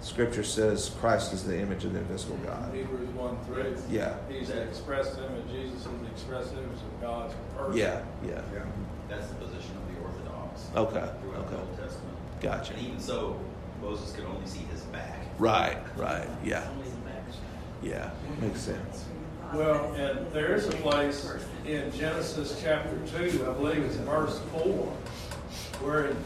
[0.01, 2.75] Scripture says Christ is the image of the invisible God.
[2.75, 3.64] Hebrews 1 3.
[3.90, 4.16] Yeah.
[4.29, 5.48] He's the express image.
[5.51, 7.77] Jesus is the express image of God's person.
[7.77, 8.64] Yeah, yeah, Yeah.
[9.12, 10.66] That's the position of the Orthodox.
[10.75, 11.62] Okay, Throughout the okay.
[11.68, 12.16] Old Testament.
[12.40, 12.72] Gotcha.
[12.75, 13.38] And even so,
[13.83, 15.18] Moses could only see his back.
[15.38, 17.40] right, right, yeah, Only the backside.
[17.83, 19.05] yeah, makes sense.
[19.53, 21.31] Well, and there is a place
[21.66, 24.62] in Genesis chapter 2, I believe it's verse 4,
[25.83, 26.16] where in,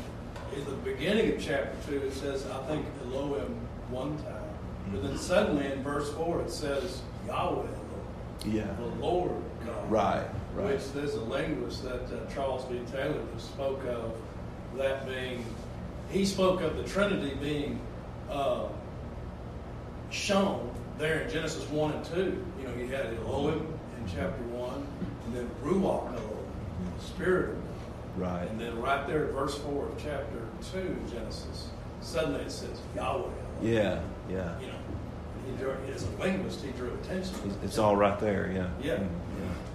[0.54, 3.56] in the beginning of chapter 2 it says, I think Elohim
[3.90, 4.32] one time.
[4.92, 7.66] But then suddenly in verse 4 it says Yahweh,
[8.46, 9.32] Yeah, the Lord
[9.64, 9.90] God.
[9.90, 10.72] right, right.
[10.74, 12.80] Which there's a linguist that uh, Charles B.
[12.90, 14.12] Taylor who spoke of
[14.76, 15.44] that being,
[16.10, 17.80] he spoke of the Trinity being
[18.30, 18.66] uh,
[20.10, 22.44] shown there in Genesis 1 and 2.
[22.60, 23.66] You know, you had Elohim
[23.98, 24.86] in chapter 1,
[25.26, 26.36] and then Ruach Elohim,
[26.98, 27.62] the Spirit of God.
[28.16, 28.48] Right.
[28.50, 30.40] And then right there, verse 4 of chapter
[30.72, 31.68] 2 in Genesis,
[32.00, 33.18] suddenly it says Yahweh.
[33.24, 33.32] Elohim.
[33.62, 34.58] Yeah, yeah.
[34.60, 34.72] You know,
[35.46, 37.34] he drew, as a linguist, he drew attention.
[37.44, 38.68] It's- It's all right there, yeah.
[38.82, 38.96] Yeah.
[39.00, 39.08] Mm,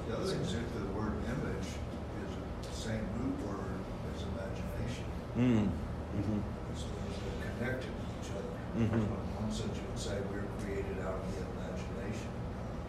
[0.09, 3.59] The other thing is that the word image is the same root word
[4.15, 5.05] as imagination.
[5.05, 5.20] yeah.
[5.37, 5.69] Mm,
[6.17, 6.41] mhm.
[6.75, 8.51] So they're connected to each other.
[8.75, 8.93] Mhm.
[8.93, 9.07] In
[9.39, 12.31] one sense, you would say we're created out of the imagination.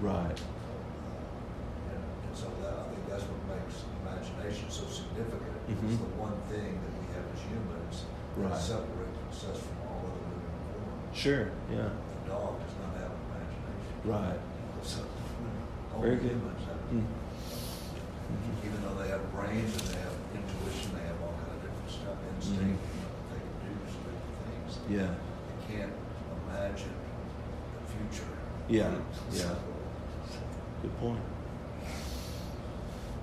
[0.00, 0.38] Right.
[0.40, 5.55] Uh, And, and so that, I think that's what makes imagination so significant.
[5.68, 5.98] It's Mhm.
[6.02, 7.96] the one thing that we have as humans
[8.37, 8.50] Right.
[8.50, 11.14] that separates us from all other living forms.
[11.14, 11.90] Sure, yeah.
[11.94, 13.94] The dog does not have an imagination.
[14.09, 14.40] Right.
[14.83, 15.00] So,
[16.00, 16.35] Very good.
[16.35, 17.07] humans have, Mm.
[17.07, 18.66] Mhm.
[18.66, 21.90] even though they have brains and they have intuition, they have all kind of different
[22.42, 23.31] stuff, instinct, Mhm.
[23.31, 24.78] they can do certain things.
[24.90, 25.14] Yeah,
[25.68, 25.92] They can't
[26.48, 26.94] imagine
[27.78, 27.85] the
[28.16, 28.31] future.
[28.68, 28.90] yeah,
[29.33, 29.55] yeah.
[30.83, 31.20] Good point.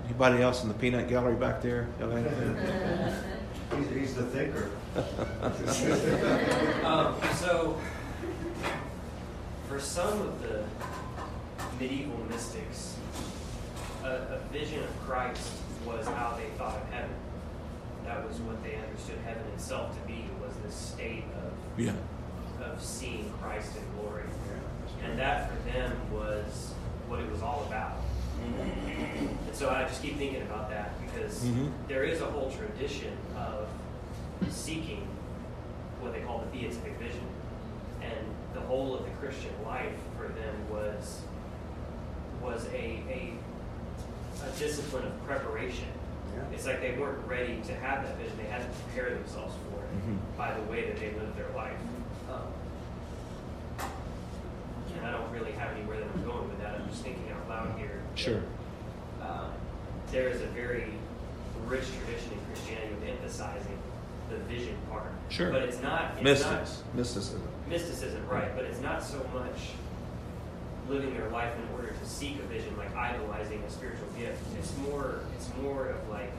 [0.06, 1.86] Anybody else in the peanut gallery back there?
[2.00, 2.56] Y'all got anything?
[3.76, 4.70] He's, he's the thinker.
[6.84, 7.78] Um, so,
[9.68, 10.64] for some of the
[11.78, 12.96] medieval mystics,
[14.02, 15.52] a, a vision of Christ
[15.86, 17.10] was how they thought of heaven.
[18.10, 21.92] That was what they understood heaven itself to be, was this state of, Yeah.
[22.60, 24.24] of seeing Christ in glory.
[25.04, 26.74] And that for them was
[27.06, 27.98] what it was all about.
[28.42, 31.70] And so I just keep thinking about that because Mhm.
[31.86, 33.68] there is a whole tradition of
[34.50, 35.06] seeking
[36.00, 37.24] what they call the beatific vision.
[38.02, 41.22] And the whole of the Christian life for them was
[42.42, 43.34] was a, a,
[44.44, 45.86] a discipline of preparation.
[46.36, 46.42] Yeah.
[46.54, 48.36] It's like they weren't ready to have that vision.
[48.38, 50.18] They had to prepare themselves for it Mhm.
[50.36, 51.76] by the way that they lived their life.
[52.30, 52.42] Um,
[54.96, 56.74] and I don't really have anywhere that I'm going with that.
[56.80, 58.00] I'm just thinking out loud here.
[58.14, 58.40] Sure.
[59.22, 59.48] Uh,
[60.12, 60.92] there is a very
[61.66, 63.78] rich tradition in Christianity of emphasizing
[64.28, 65.10] the vision part.
[65.28, 65.50] Sure.
[65.50, 66.60] But it's not it's not
[66.94, 67.42] Mysticism.
[67.68, 68.54] mysticism, right?
[68.54, 69.70] But it's not so much
[70.88, 74.42] living their life in order to seek a vision, like idolizing a spiritual gift.
[74.58, 76.32] It's more it's more of like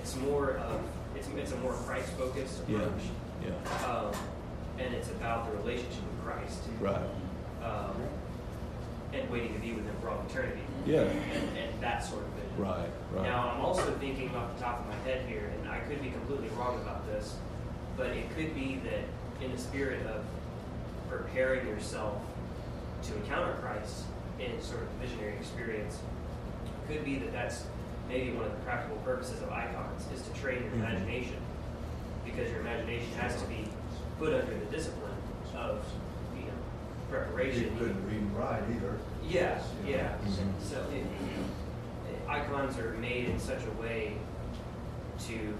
[0.00, 0.80] it's more of
[1.14, 2.78] it's it's a more Christ focused Yeah.
[2.78, 3.02] approach.
[3.44, 3.86] Yeah.
[3.88, 4.12] Um,
[4.78, 6.60] and it's about the relationship with Christ.
[6.80, 7.00] Right.
[7.62, 7.94] Um,
[9.14, 10.60] and waiting to be with him for all eternity.
[10.84, 11.00] Yeah.
[11.02, 12.50] And, and that sort of vision.
[12.58, 12.90] Right.
[13.12, 13.22] Right.
[13.24, 16.10] Now, I'm also thinking off the top of my head here, and I could be
[16.10, 17.34] completely wrong about this,
[17.96, 20.24] but it could be that in the spirit of
[21.08, 22.20] preparing yourself
[23.08, 24.04] to encounter Christ
[24.38, 25.98] in sort of visionary experience,
[26.88, 27.64] could be that that's
[28.08, 30.80] maybe one of the practical purposes of icons is to train your Mhm.
[30.80, 31.36] imagination,
[32.24, 33.68] because your imagination has to be
[34.18, 35.12] put under the discipline
[35.56, 35.84] of
[36.36, 36.52] you know
[37.10, 37.76] preparation.
[37.78, 38.96] couldn't read and write either.
[39.24, 40.16] Yeah, yeah.
[40.24, 40.52] Mhm.
[40.62, 41.04] So it,
[42.28, 44.16] icons are made in such a way
[45.26, 45.56] to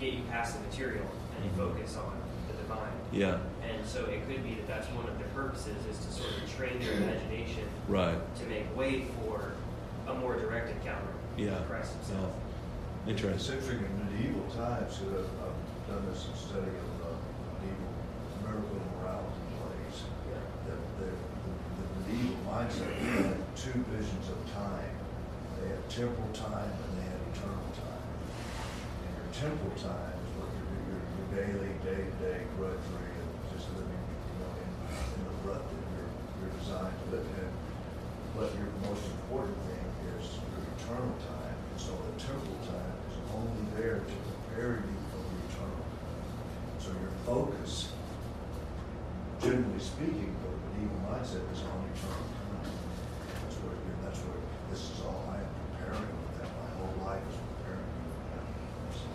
[0.00, 1.06] get you past the material
[1.36, 1.56] and you Mhm.
[1.74, 2.12] focus on
[2.48, 2.92] the mind.
[3.12, 3.38] Yeah.
[3.62, 6.48] And so it could be that that's one of the purposes is to sort of
[6.56, 8.16] train their imagination Right.
[8.36, 9.52] to make way for
[10.08, 11.58] a more direct encounter Yeah.
[11.60, 12.32] with Christ himself.
[13.06, 13.58] It's Interesting.
[13.58, 17.10] interesting in medieval times, because I've, I've done this in study of uh,
[17.58, 17.92] medieval
[18.46, 19.98] miracle and morality plays,
[20.30, 24.94] that the, the, the medieval mindset had two visions of time.
[25.60, 28.06] They had temporal time and they had eternal time.
[29.02, 30.21] And your temporal time is what your,
[31.32, 34.70] your, your daily, day-to-day drudgery of just living, you know, in,
[35.16, 37.50] in the rut that you're, you're designed to live in.
[38.34, 41.56] But your most important thing is your eternal time.
[41.70, 44.14] And so the temporal time is only there to
[44.48, 45.84] prepare you for the eternal.
[46.78, 47.92] So your focus,
[49.40, 52.72] generally speaking, for the medieval mindset is on eternal time.
[53.42, 56.48] That's what, you're- that's what, this is all I am preparing with that.
[56.56, 58.46] My whole life is preparing you for that.
[58.96, 59.06] So,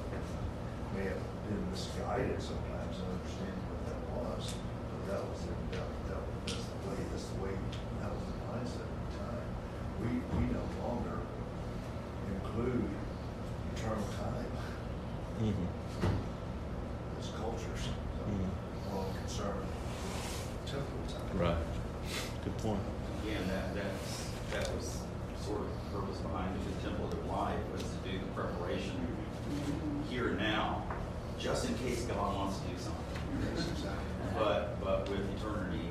[0.98, 5.88] May have been misguided sometimes in understanding what that was, but that was, the- that,
[6.12, 7.54] that, that's the way, that's the way,
[8.02, 9.46] that was the mindset at the time.
[10.02, 11.18] We, we no longer
[12.34, 12.84] include
[13.76, 14.46] eternal time
[15.38, 15.54] hmm
[17.20, 17.84] as cultures.
[17.86, 18.50] So Mhm.
[18.92, 21.38] We're all concerned with temporal time.
[21.40, 21.58] Right.
[22.44, 22.80] Good point.
[23.24, 25.00] Again, that, that's, that was
[25.46, 28.96] sort of the purpose behind the temple of life was to do the preparation
[30.10, 30.84] here and now,
[31.40, 33.22] just in case God wants to do something.
[33.56, 34.04] Yes, exactly.
[34.38, 35.90] But, but with eternity,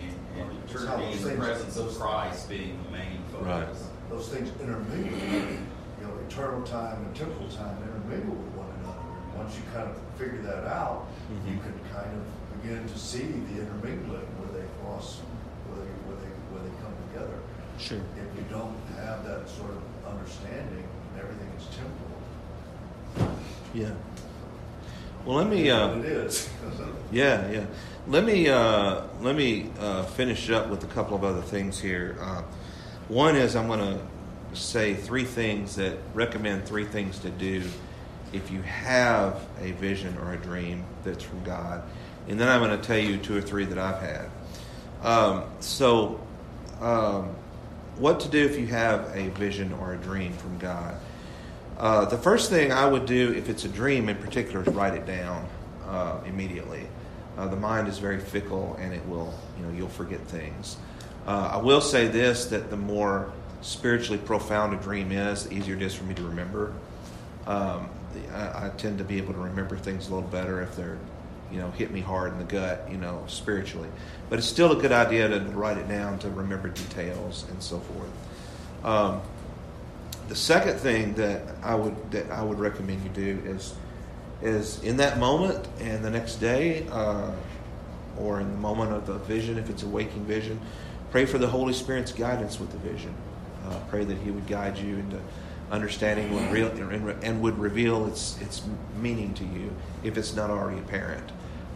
[0.00, 2.78] and, and, and It's how eternity in those the things- presence of those- Christ being
[2.84, 3.64] the main Right.
[3.66, 3.86] focus.
[4.10, 9.04] Those things intermingle, you know, eternal time and temporal time intermingle with one another.
[9.04, 11.62] And Once you kind of figure that out, you Mhm.
[11.62, 12.24] can kind of
[12.62, 15.20] begin to see the intermingling where they cross,
[15.68, 17.38] where they, where they, where they come together.
[17.78, 18.00] Sure.
[18.16, 19.82] If you don't have that sort of
[20.12, 23.36] understanding, and everything is temporal.
[23.74, 23.90] Yeah.
[25.24, 25.70] Well, let me.
[25.70, 26.48] Uh, It is.
[27.12, 27.64] Yeah, yeah.
[28.06, 32.16] Let me uh, let me uh, finish up with a couple of other things here.
[32.20, 32.42] Uh,
[33.08, 33.98] one is I'm going to
[34.54, 37.62] say three things that recommend three things to do
[38.32, 41.82] if you have a vision or a dream that's from God,
[42.28, 44.30] and then I'm going to tell you two or three that I've had.
[45.02, 46.20] Um, so,
[46.80, 47.34] um,
[47.96, 50.94] what to do if you have a vision or a dream from God?
[51.78, 54.94] Uh, the first thing I would do, if it's a dream in particular, is write
[54.94, 55.48] it down
[55.86, 56.86] uh, immediately.
[57.36, 60.76] Uh, the mind is very fickle, and it will, you know, you'll forget things.
[61.26, 63.32] Uh, I will say this: that the more
[63.62, 66.72] spiritually profound a dream is, the easier it is for me to remember.
[67.46, 67.88] Um,
[68.32, 70.98] I, I tend to be able to remember things a little better if they're,
[71.52, 73.88] you know, hit me hard in the gut, you know, spiritually.
[74.28, 77.80] But it's still a good idea to write it down to remember details and so
[77.80, 78.84] forth.
[78.84, 79.20] Um,
[80.28, 83.74] the second thing that I would that I would recommend you do is
[84.42, 87.32] is in that moment and the next day, uh,
[88.16, 90.60] or in the moment of the vision, if it's a waking vision,
[91.10, 93.12] pray for the Holy Spirit's guidance with the vision.
[93.70, 95.20] Uh, pray that He would guide you into
[95.70, 96.68] understanding what real,
[97.22, 98.62] and, would reveal its its
[99.00, 101.30] meaning to you if it's not already apparent.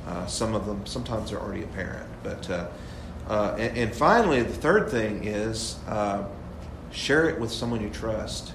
[0.06, 2.66] Uh, some of them sometimes are already apparent, but uh,
[3.28, 6.24] uh, and, and finally, the third thing is uh,
[6.92, 8.52] share it with someone you trust.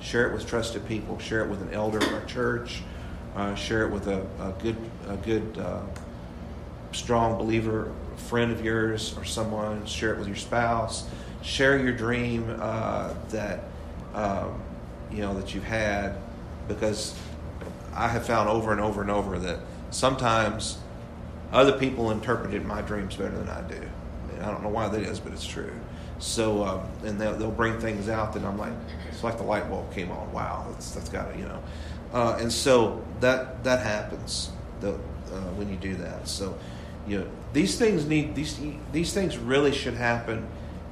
[0.00, 1.18] Share it with trusted people.
[1.18, 2.82] Share it with an elder in our church.
[3.34, 4.76] Uh, share it with a, a good,
[5.08, 5.62] a good,
[6.92, 9.84] strong believer, friend of yours, or someone.
[9.84, 11.08] Share it with your spouse.
[11.46, 13.60] Share your dream uh, that
[14.14, 14.60] um,
[15.12, 16.16] you know that you've had,
[16.66, 17.14] because
[17.94, 20.78] I have found over and over and over that sometimes
[21.52, 23.80] other people interpreted my dreams better than I do.
[24.34, 25.72] And I don't know why that is, but it's true.
[26.18, 28.72] So, um, and they'll, they'll bring things out that I'm like,
[29.08, 30.32] it's like the light bulb came on.
[30.32, 31.62] Wow, that's that's got to, you know.
[32.12, 36.26] Uh, and so that that happens the, uh, when you do that.
[36.26, 36.58] So,
[37.06, 38.58] you know, these things need these
[38.90, 40.44] these things really should happen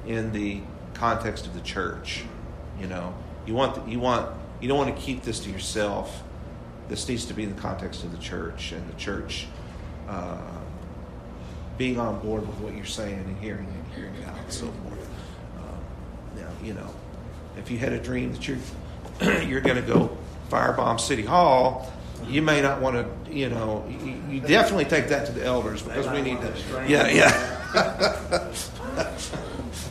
[0.07, 0.61] in the
[0.93, 2.23] context of the church.
[2.79, 3.13] You know,
[3.45, 6.23] you want the, you want you don't want to keep this to yourself.
[6.87, 9.47] This needs to be in the context of the church and the church
[10.07, 10.37] uh,
[11.77, 14.67] being on board with what you're saying and hearing and hearing it out and so
[14.67, 15.09] forth.
[15.57, 16.89] Uh, now, you know,
[17.57, 18.57] if you had a dream that you're
[19.43, 20.15] you're going to go
[20.49, 21.91] firebomb City Hall,
[22.27, 23.31] you may not want to.
[23.31, 26.53] You know, you, you definitely take that to the elders because we need to.
[26.87, 28.53] Yeah, yeah.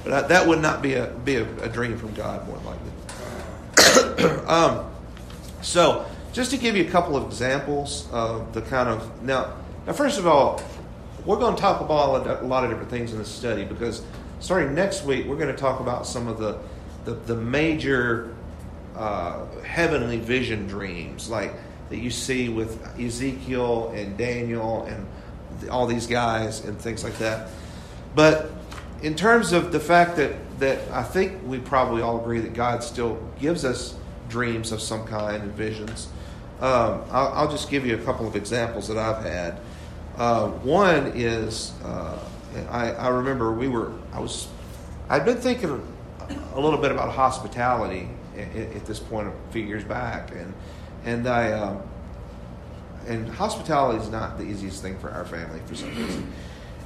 [0.05, 4.35] but that, would not be a be a, a dream from God, more likely.
[4.47, 4.91] um,
[5.63, 9.55] so, just to give you a couple of examples of the kind of now,
[9.87, 10.63] now first of all,
[11.25, 14.03] we're going to talk about a lot of different things in this study because
[14.41, 16.59] starting next week, we're going to talk about some of the
[17.05, 18.35] the, the major
[18.97, 21.53] uh, heavenly vision dreams, like
[21.91, 25.07] that you see with Ezekiel and Daniel and
[25.71, 27.49] all these guys and things like that.
[28.15, 28.51] But
[29.05, 32.83] in terms of the fact that that I think we probably all agree that God
[32.83, 33.95] still gives us
[34.29, 36.09] dreams of some kind and visions.
[36.61, 39.61] Um, I'll, I'll just give you a couple of examples that I've had.
[40.17, 42.19] Uh, one is uh,
[42.71, 44.49] I, I remember we were I was
[45.11, 45.87] I'd been thinking
[46.55, 50.55] a little bit about hospitality at, at this point a few years back, and
[51.05, 51.83] and I um,
[53.07, 56.33] and hospitality is not the easiest thing for our family for some reason,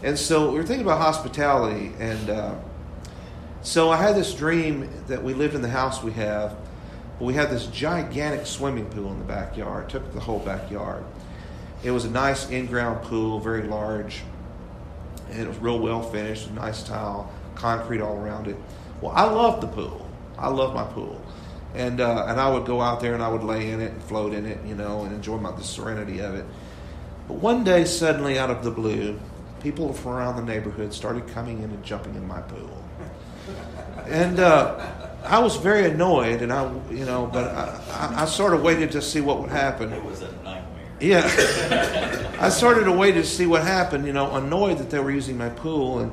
[0.02, 2.54] and so we were thinking about hospitality, and uh,
[3.62, 6.54] so I had this dream that we lived in the house we have,
[7.18, 11.04] but we had this gigantic swimming pool in the backyard, took the whole backyard.
[11.82, 14.22] It was a nice in-ground pool, very large,
[15.30, 18.56] and it was real well finished, nice tile, concrete all around it.
[19.00, 20.08] Well, I loved the pool.
[20.38, 21.20] I love my pool,
[21.74, 24.02] and uh, and I would go out there and I would lay in it and
[24.04, 26.44] float in it, you know, and enjoy my, the serenity of it.
[27.26, 29.18] But one day, suddenly, out of the blue,
[29.60, 32.84] people from around the neighborhood started coming in and jumping in my pool,
[34.06, 34.90] and uh,
[35.24, 38.92] I was very annoyed, and I, you know, but I, I, I sort of waited
[38.92, 39.92] to see what would happen.
[39.92, 40.64] It was a nightmare.
[41.00, 42.36] Yeah.
[42.40, 45.36] I started to wait to see what happened, you know, annoyed that they were using
[45.36, 46.12] my pool and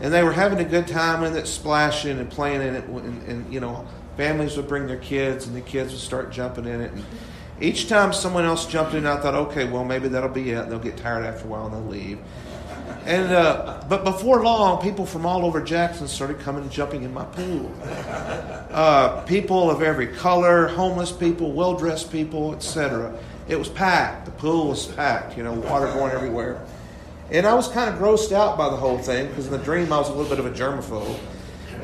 [0.00, 3.22] and they were having a good time in it, splashing and playing in it, and,
[3.28, 6.80] and you know, families would bring their kids and the kids would start jumping in
[6.80, 6.92] it.
[6.92, 7.04] And
[7.60, 10.68] each time someone else jumped in, I thought, okay, well maybe that'll be it.
[10.68, 12.18] They'll get tired after a while and they'll leave.
[13.04, 17.12] And uh, but before long, people from all over Jackson started coming and jumping in
[17.12, 17.72] my pool.
[17.82, 23.16] Uh, people of every color, homeless people, well-dressed people, etc.
[23.46, 24.24] It was packed.
[24.24, 25.36] The pool was packed.
[25.36, 26.64] You know, water going everywhere.
[27.30, 29.92] And I was kind of grossed out by the whole thing because in the dream
[29.92, 31.18] I was a little bit of a germaphobe.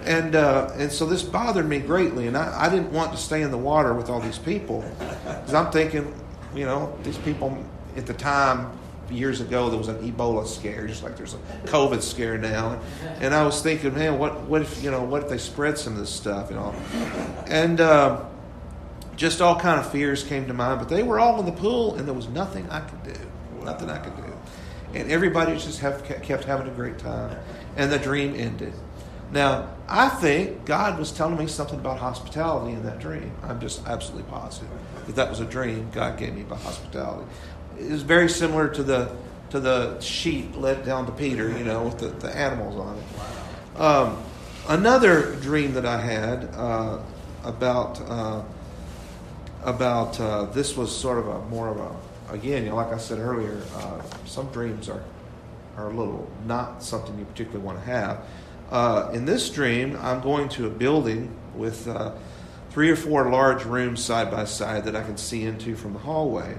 [0.04, 2.26] And, uh, and so this bothered me greatly.
[2.26, 5.54] And I, I didn't want to stay in the water with all these people because
[5.54, 6.14] I'm thinking,
[6.54, 7.56] you know, these people
[7.96, 8.70] at the time,
[9.10, 12.80] years ago, there was an Ebola scare, just like there's a COVID scare now.
[13.20, 15.94] And I was thinking, man, what, what if, you know, what if they spread some
[15.94, 16.74] of this stuff, you know?
[17.46, 18.24] And, uh,
[19.16, 21.96] just all kind of fears came to mind, but they were all in the pool,
[21.96, 23.20] and there was nothing I could do.
[23.62, 24.30] Nothing I could do
[24.94, 27.38] and everybody just have, kept having a great time,
[27.76, 28.72] and the dream ended.
[29.32, 33.32] Now, I think God was telling me something about hospitality in that dream.
[33.44, 34.68] I'm just absolutely positive
[35.06, 37.30] that that was a dream God gave me about hospitality.
[37.88, 39.16] Was very similar to the
[39.50, 43.80] to the sheep led down to Peter, you know, with the, the animals on it.
[43.80, 44.22] Um,
[44.68, 47.00] another dream that I had uh,
[47.44, 48.42] about uh,
[49.64, 52.98] about uh, this was sort of a more of a again, you know, like I
[52.98, 55.02] said earlier, uh, some dreams are
[55.76, 58.24] are a little not something you particularly want to have.
[58.70, 62.12] Uh, in this dream, I'm going to a building with uh,
[62.70, 65.98] three or four large rooms side by side that I can see into from the
[65.98, 66.56] hallway.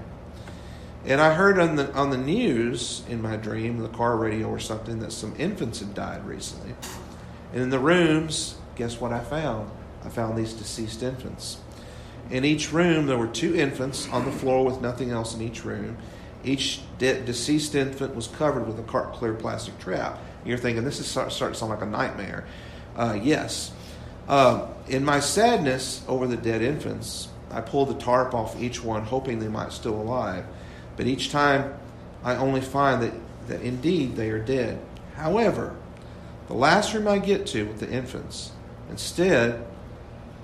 [1.04, 4.60] And I heard on the on the news in my dream, the car radio or
[4.60, 6.74] something, that some infants had died recently.
[7.52, 9.70] And in the rooms, guess what I found?
[10.04, 11.58] I found these deceased infants.
[12.30, 15.64] In each room, there were two infants on the floor with nothing else in each
[15.64, 15.98] room.
[16.44, 20.18] Each de- deceased infant was covered with a clear plastic trap.
[20.44, 22.46] You're thinking, this is starting to sound like a nightmare.
[22.96, 23.72] Uh, yes.
[24.28, 29.02] Uh, in my sadness over the dead infants, I pulled the tarp off each one,
[29.02, 30.44] hoping they might still alive.
[30.96, 31.74] But each time,
[32.24, 33.12] I only find that,
[33.48, 34.80] that indeed they are dead.
[35.16, 35.76] However,
[36.48, 38.52] the last room I get to with the infants,
[38.90, 39.66] instead,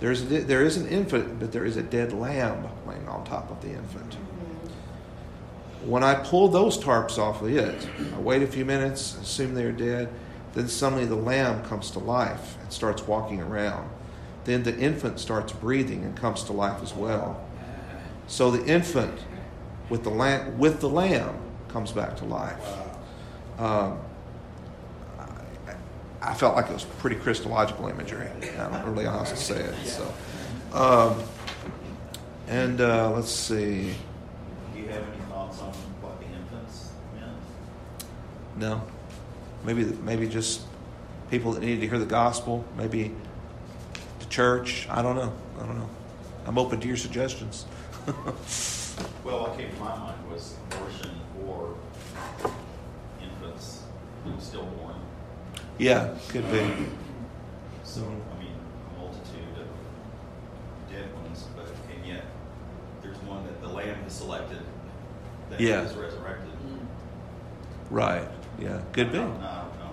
[0.00, 3.50] there's a, there is an infant, but there is a dead lamb laying on top
[3.50, 4.14] of the infant.
[5.84, 9.72] When I pull those tarps off of it, I wait a few minutes, assume they're
[9.72, 10.08] dead.
[10.54, 13.88] Then suddenly the lamb comes to life and starts walking around.
[14.44, 17.44] Then the infant starts breathing and comes to life as well.
[18.26, 19.18] So the infant
[19.90, 21.36] with the lamb, with the lamb
[21.68, 22.66] comes back to life.
[23.58, 23.98] Um,
[26.20, 28.28] I felt like it was pretty Christological imagery.
[28.58, 29.74] I don't really know how to say it.
[29.86, 30.14] So,
[30.72, 31.22] um,
[32.48, 33.94] and uh, let's see.
[34.74, 37.36] Do you have any thoughts on what the infants meant?
[38.56, 38.82] No,
[39.64, 40.62] maybe maybe just
[41.30, 42.64] people that needed to hear the gospel.
[42.76, 43.14] Maybe
[44.18, 44.88] the church.
[44.90, 45.32] I don't know.
[45.60, 45.90] I don't know.
[46.46, 47.64] I'm open to your suggestions.
[49.24, 51.10] well, what came to my mind was abortion
[51.46, 51.74] or
[53.22, 53.82] infants
[54.24, 54.94] who were stillborn.
[55.78, 56.60] Yeah, could be.
[57.84, 58.52] So, I mean,
[58.94, 62.24] a multitude of dead ones, but and yet
[63.02, 64.60] there's one that the Lamb has selected
[65.50, 65.82] that Yeah.
[65.82, 66.52] is resurrected.
[66.66, 66.86] Mm.
[67.90, 68.28] Right.
[68.58, 69.18] Yeah, could be.
[69.18, 69.90] No, no, no.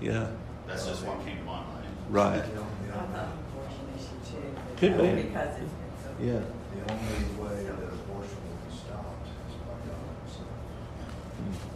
[0.00, 0.26] Yeah.
[0.66, 1.86] That's just what came to my mind.
[2.10, 2.42] Right.
[2.42, 4.42] The only, I thought abortion issue too.
[4.54, 5.22] but, Could be.
[5.28, 6.10] Because it's been so.
[6.20, 6.40] Yeah.
[6.74, 11.68] the only way that abortion will be stopped is by God himself.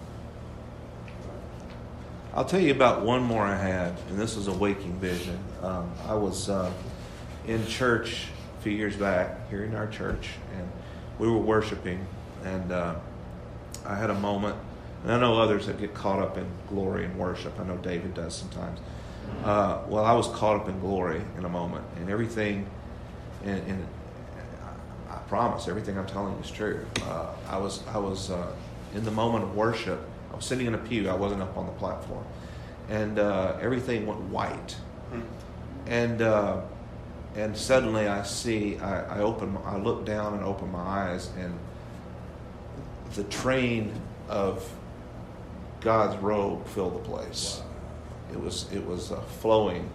[2.34, 5.38] I'll tell you about one more I had, and this was a waking vision.
[5.60, 6.72] Um, I was uh,
[7.46, 8.28] in church
[8.58, 10.66] a few years back here in our church, and
[11.18, 12.06] we were worshiping,
[12.42, 12.94] and uh,
[13.84, 14.56] I had a moment,
[15.02, 17.52] and I know others that get caught up in glory and worship.
[17.60, 18.80] I know David does sometimes.
[19.44, 22.66] Uh, well, I was caught up in glory in a moment, and everything,
[23.44, 23.86] and, and
[25.10, 26.86] I promise everything I'm telling you is true.
[27.02, 28.52] Uh, I was I was uh,
[28.94, 30.08] in the moment of worship.
[30.42, 31.08] Sitting in a pew.
[31.08, 32.24] I wasn't up on the platform,
[32.88, 34.76] and uh, everything went white.
[35.86, 36.62] And uh,
[37.36, 41.56] and suddenly I see I, I open I look down and open my eyes, and
[43.14, 43.92] the train
[44.28, 44.68] of
[45.80, 47.62] God's robe filled the place.
[48.32, 49.88] It was it was uh, flowing,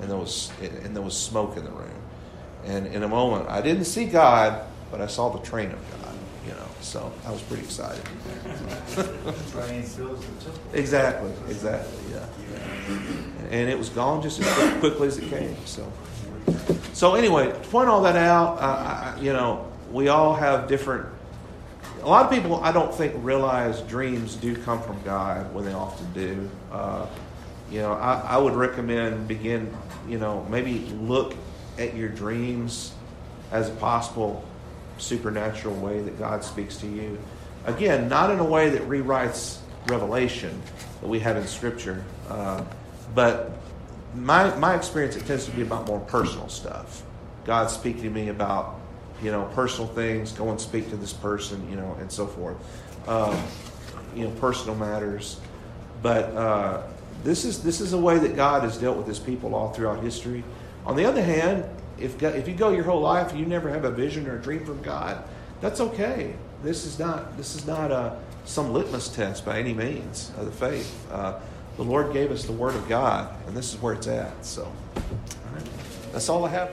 [0.00, 2.02] and there was and there was smoke in the room.
[2.64, 6.03] And in a moment, I didn't see God, but I saw the train of God.
[6.84, 8.04] So I was pretty excited.
[9.52, 10.60] Train fills the temple.
[10.74, 12.26] exactly, exactly, yeah.
[13.50, 15.56] And it was gone just as quickly as it came.
[15.64, 15.90] So,
[16.92, 21.06] so anyway, to point all that out, uh, I, you know, we all have different.
[22.02, 25.72] A lot of people, I don't think, realize dreams do come from God when they
[25.72, 26.50] often do.
[26.70, 27.06] Uh,
[27.70, 29.74] you know, I, I would recommend begin,
[30.06, 31.34] you know, maybe look
[31.78, 32.92] at your dreams
[33.52, 34.44] as possible
[34.98, 37.18] supernatural way that God speaks to you.
[37.66, 40.60] Again, not in a way that rewrites revelation
[41.00, 42.62] that we have in Scripture, uh,
[43.14, 43.52] but
[44.14, 47.02] my my experience it tends to be about more personal stuff.
[47.44, 48.80] God speaking to me about
[49.22, 52.56] you know personal things, go and speak to this person, you know, and so forth.
[53.08, 53.42] Um,
[54.14, 55.40] you know, personal matters,
[56.02, 56.82] but uh,
[57.22, 60.02] this is this is a way that God has dealt with His people all throughout
[60.02, 60.44] history.
[60.86, 61.64] On the other hand,
[61.98, 64.42] if if you go your whole life and you never have a vision or a
[64.42, 65.22] dream from God,
[65.60, 66.34] that's okay.
[66.62, 70.52] This is not this is not a some litmus test by any means of the
[70.52, 71.10] faith.
[71.10, 71.38] Uh,
[71.76, 74.44] the Lord gave us the Word of God, and this is where it's at.
[74.44, 75.02] So, all
[75.52, 75.68] right.
[76.12, 76.70] that's all I have.